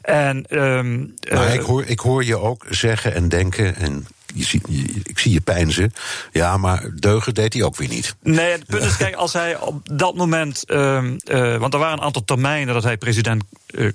[0.01, 4.67] En, um, maar ik, hoor, ik hoor je ook zeggen en denken en je ziet,
[5.03, 5.93] ik zie je pijnzen.
[6.32, 8.15] Ja, maar deugen deed hij ook weer niet.
[8.21, 10.63] Nee, het punt is, kijk, als hij op dat moment.
[10.67, 13.43] Uh, uh, want er waren een aantal termijnen dat hij president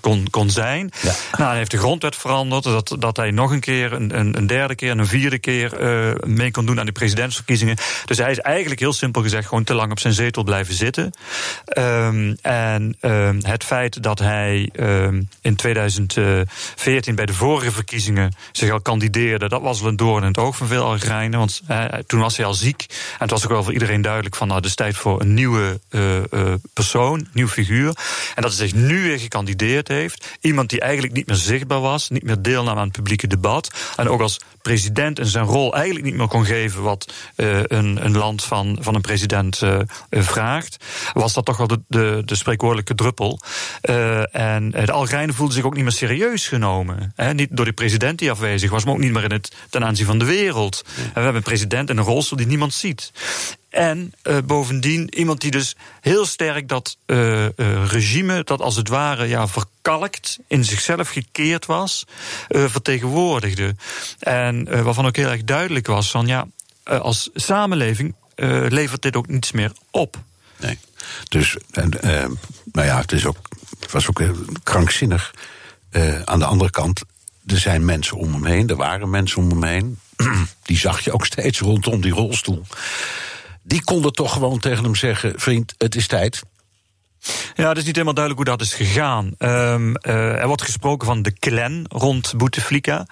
[0.00, 0.90] kon, kon zijn.
[1.02, 1.14] Ja.
[1.36, 2.64] Nou, hij heeft de grondwet veranderd.
[2.64, 6.14] Dat, dat hij nog een keer, een, een, derde keer en een vierde keer uh,
[6.24, 7.76] mee kon doen aan die presidentsverkiezingen.
[8.04, 11.10] Dus hij is eigenlijk heel simpel gezegd gewoon te lang op zijn zetel blijven zitten.
[11.78, 18.70] Um, en um, het feit dat hij um, in 2014 bij de vorige verkiezingen zich
[18.70, 21.38] al kandideerde, dat was wel een doorn in het oog van veel Algerijnen.
[21.38, 22.86] Want uh, toen was hij al ziek.
[22.88, 25.34] En het was ook wel voor iedereen duidelijk van nou, het is tijd voor een
[25.34, 25.80] nieuwe
[26.72, 27.92] persoon, nieuw figuur.
[28.34, 30.36] En dat hij zich nu weer gekandideerd heeft.
[30.40, 33.70] Iemand die eigenlijk niet meer zichtbaar was, niet meer deelnam aan het publieke debat.
[33.96, 38.04] En ook als president in zijn rol eigenlijk niet meer kon geven wat uh, een,
[38.04, 39.78] een, land van, van een president uh,
[40.10, 40.84] vraagt.
[41.12, 43.40] Was dat toch wel de, de, de spreekwoordelijke druppel.
[43.82, 47.12] Uh, en de Algerijnen voelden zich ook niet meer serieus genomen.
[47.16, 47.34] Hè?
[47.34, 50.06] Niet door de president die afwezig was, maar ook niet meer in het, ten aanzien
[50.06, 50.84] van de wereld.
[50.94, 53.12] We hebben een president in een rolstoel die niemand ziet.
[53.72, 57.50] En uh, bovendien iemand die dus heel sterk dat uh, uh,
[57.86, 62.06] regime, dat als het ware ja, verkalkt, in zichzelf gekeerd was,
[62.48, 63.74] vertegenwoordigde.
[64.18, 66.46] En waarvan ook heel erg duidelijk was van ja,
[66.84, 68.14] als samenleving
[68.68, 70.16] levert dit ook niets meer op.
[70.56, 70.78] Nee.
[71.28, 71.90] Dus, en,
[72.72, 73.36] nou ja, het is ook,
[73.90, 74.22] was ook
[74.62, 75.34] krankzinnig.
[76.24, 77.02] aan de andere kant,
[77.46, 79.98] er zijn mensen om hem heen, er waren mensen om hem heen.
[80.62, 82.62] Die zag je ook steeds rondom die rolstoel
[83.62, 86.42] die konden toch gewoon tegen hem zeggen: vriend, het is tijd.
[87.54, 89.34] Ja, het is niet helemaal duidelijk hoe dat is gegaan.
[89.38, 93.06] Um, uh, er wordt gesproken van de clan rond Bouteflika,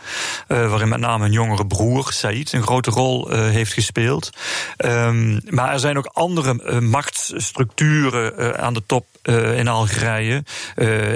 [0.48, 4.30] uh, waarin met name een jongere broer, Said, een grote rol uh, heeft gespeeld.
[4.84, 9.06] Um, maar er zijn ook andere machtsstructuren aan de top
[9.56, 10.44] in Algerije.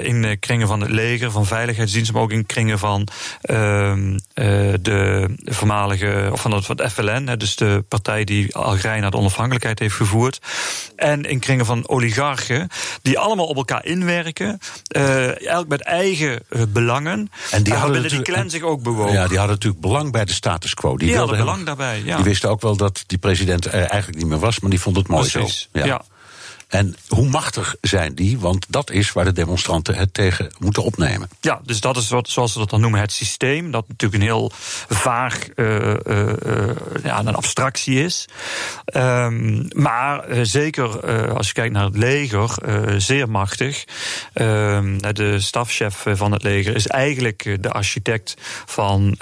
[0.01, 3.07] In kringen van het leger, van veiligheidsdiensten, maar ook in kringen van
[3.43, 3.93] uh,
[4.35, 9.17] de voormalige, of van het, van het FLN, dus de partij die Algerije naar de
[9.17, 10.39] onafhankelijkheid heeft gevoerd.
[10.95, 12.69] En in kringen van oligarchen,
[13.01, 14.59] die allemaal op elkaar inwerken,
[15.45, 17.31] elk met eigen belangen.
[17.51, 19.13] En die hadden die clan zich ook bewogen.
[19.13, 20.97] Ja, die hadden natuurlijk belang bij de status quo.
[20.97, 22.01] Die, die hadden belang daarbij.
[22.05, 22.15] Ja.
[22.15, 24.95] Die wisten ook wel dat die president er eigenlijk niet meer was, maar die vond
[24.95, 25.79] het mooi Precies, zo.
[25.79, 25.85] ja.
[25.85, 26.01] ja.
[26.67, 28.39] En hoe machtig zijn die?
[28.39, 31.29] Want dat is waar de demonstranten het tegen moeten opnemen.
[31.41, 33.71] Ja, dus dat is wat, zoals ze dat dan noemen, het systeem.
[33.71, 34.51] Dat natuurlijk een heel
[34.89, 36.29] vaag, uh, uh,
[37.03, 38.25] ja, een abstractie is.
[38.95, 41.05] Um, maar zeker
[41.35, 42.57] als je kijkt naar het leger,
[42.97, 43.83] zeer machtig.
[44.33, 48.33] Um, de stafchef van het leger is eigenlijk de architect
[48.65, 49.15] van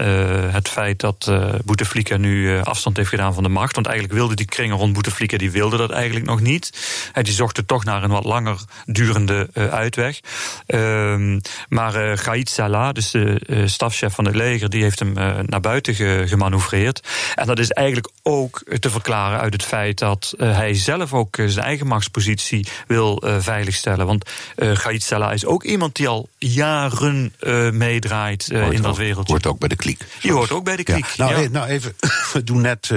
[0.52, 1.32] het feit dat
[1.64, 3.76] Bouteflika nu afstand heeft gedaan van de macht.
[3.76, 6.78] Want eigenlijk wilde die kringen rond Bouteflika, die wilde dat eigenlijk nog niet.
[7.22, 10.20] die zochten toch naar een wat langer durende uh, uitweg.
[10.68, 11.40] Uh,
[11.70, 15.14] maar uh, Gaid Salah, dus de uh, stafchef van het leger, die heeft hem
[15.46, 17.08] naar buiten ge gemanoeuvreerd.
[17.36, 21.66] En dat is eigenlijk ook te verklaren uit het feit dat hij zelf ook zijn
[21.66, 24.06] eigen machtspositie wil veiligstellen.
[24.06, 27.34] Want Gaid Salah is ook iemand die al jaren
[27.72, 29.34] meedraait in dat wereldje.
[29.34, 30.02] Hoort ook bij de kliek.
[30.22, 31.06] Die hoort ook bij de kliek.
[31.06, 31.30] Ja.
[31.30, 31.50] Nou, ja.
[31.50, 31.96] nou, even,
[32.34, 32.92] we doen net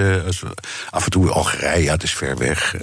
[0.89, 2.75] af en toe Algerije, ja, het is ver weg.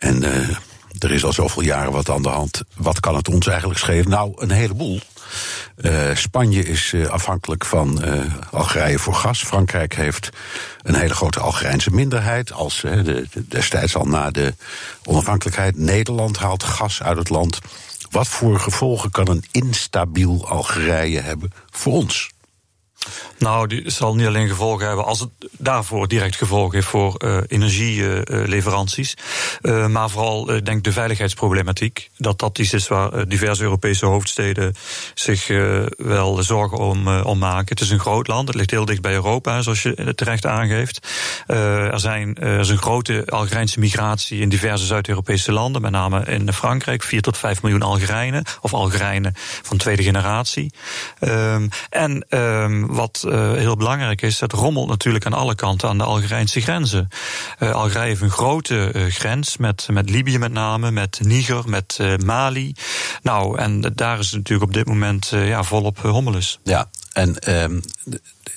[0.00, 0.56] En uh,
[0.98, 2.62] er is al zoveel jaren wat aan de hand.
[2.76, 4.08] Wat kan het ons eigenlijk schelen?
[4.08, 5.00] Nou, een heleboel.
[5.76, 8.04] Uh, Spanje is uh, afhankelijk van
[8.50, 9.42] Algerije voor gas.
[9.42, 10.30] Frankrijk heeft
[10.82, 12.52] een hele grote Algerijnse minderheid.
[12.52, 14.54] Als de, destijds al na de
[15.04, 15.78] onafhankelijkheid.
[15.78, 17.58] Nederland haalt gas uit het land.
[18.10, 22.30] Wat voor gevolgen kan een instabiel Algerije hebben voor ons?
[23.40, 27.38] Nou, die zal niet alleen gevolgen hebben als het daarvoor direct gevolgen heeft voor uh,
[27.48, 29.16] energieleveranties.
[29.62, 32.10] Uh, maar vooral, ik denk, de veiligheidsproblematiek.
[32.16, 34.74] Dat dat iets is waar diverse Europese hoofdsteden
[35.14, 35.46] zich
[35.96, 37.68] wel zorgen om, om maken.
[37.68, 41.08] Het is een groot land, het ligt heel dicht bij Europa, zoals je terecht aangeeft.
[41.46, 47.02] er, zijn, is een grote Algerijnse migratie in diverse Zuid-Europese landen, met name in Frankrijk.
[47.02, 49.32] 4 tot 5 miljoen Algerijnen, of Algerijnen
[49.62, 50.72] van tweede generatie.
[51.20, 55.98] Um, en um, wat uh, heel belangrijk is, het rommelt natuurlijk aan alle kanten aan
[55.98, 57.08] de Algerijnse grenzen.
[57.58, 61.98] Uh, Algerije heeft een grote uh, grens met, met Libië met name, met Niger, met
[62.24, 62.74] Mali.
[63.22, 66.58] Nou, en daar is het natuurlijk op dit moment ja, volop hommeles.
[66.64, 67.80] Ja, en um,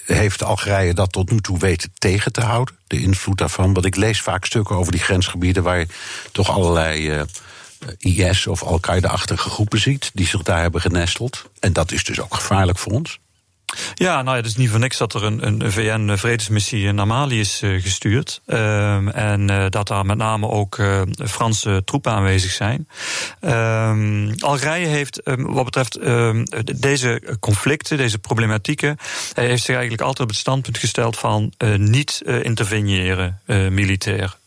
[0.06, 2.76] heeft Algerije dat tot nu toe weten tegen te houden?
[2.88, 3.74] De invloed daarvan?
[3.74, 5.88] Want ik lees vaak stukken over die grensgebieden waar je
[6.32, 7.26] toch allerlei.
[7.98, 11.50] IS of Al-Qaeda-achtige groepen ziet, die zich daar hebben genesteld.
[11.60, 13.20] En dat is dus ook gevaarlijk voor ons.
[13.94, 17.40] Ja, nou ja, het is niet voor niks dat er een, een VN-vredesmissie naar Mali
[17.40, 18.42] is uh, gestuurd.
[18.46, 22.88] Um, en uh, dat daar met name ook uh, Franse troepen aanwezig zijn.
[23.42, 26.00] Um, Algerije heeft um, wat betreft
[26.82, 28.98] deze conflicten, deze problematieken,
[29.34, 34.38] heeft zich eigenlijk altijd op het standpunt gesteld van niet interveneren militair.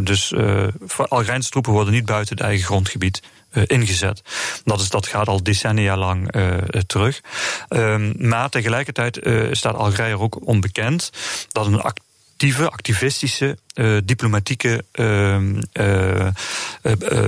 [0.00, 0.34] dus
[1.08, 3.22] Algerijnse troepen worden niet buiten het eigen grondgebied
[3.66, 4.22] ingezet.
[4.64, 7.20] Dat, is, dat gaat al decennia lang uh, terug.
[7.68, 11.10] Um, maar tegelijkertijd uh, staat Algerije ook onbekend
[11.52, 15.36] dat een actieve, activistische uh, diplomatieke uh,
[15.72, 16.26] uh,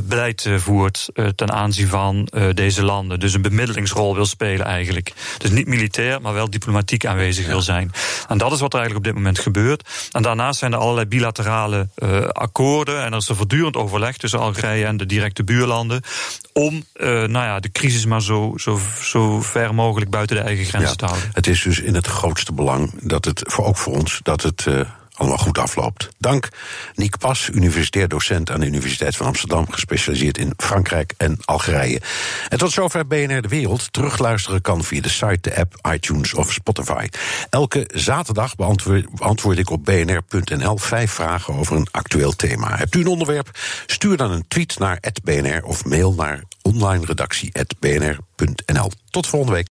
[0.02, 3.20] beleid voert ten aanzien van deze landen.
[3.20, 5.12] Dus een bemiddelingsrol wil spelen eigenlijk.
[5.38, 7.92] Dus niet militair, maar wel diplomatiek aanwezig wil zijn.
[8.28, 10.08] En dat is wat er eigenlijk op dit moment gebeurt.
[10.12, 11.88] En daarnaast zijn er allerlei bilaterale
[12.32, 13.04] akkoorden.
[13.04, 16.02] En er is een voortdurend overleg tussen Algerije en de directe buurlanden.
[16.52, 20.90] Om nou ja, de crisis maar zo, zo, zo ver mogelijk buiten de eigen grenzen
[20.90, 21.30] ja, te houden.
[21.32, 24.66] Het is dus in het grootste belang dat het, voor, ook voor ons, dat het
[25.16, 26.08] allemaal goed afloopt.
[26.18, 26.48] Dank
[26.94, 32.00] Niek Pas, universitair docent aan de Universiteit van Amsterdam, gespecialiseerd in Frankrijk en Algerije.
[32.48, 33.92] En tot zover BNR De Wereld.
[33.92, 37.08] Terugluisteren kan via de site, de app, iTunes of Spotify.
[37.50, 42.76] Elke zaterdag beantwoord, ik op bnr.nl vijf vragen over een actueel thema.
[42.76, 43.50] Hebt u een onderwerp?
[43.86, 48.90] Stuur dan een tweet naar @bnr of mail naar onlineredactie@bnr.nl.
[49.10, 49.64] Tot volgende week.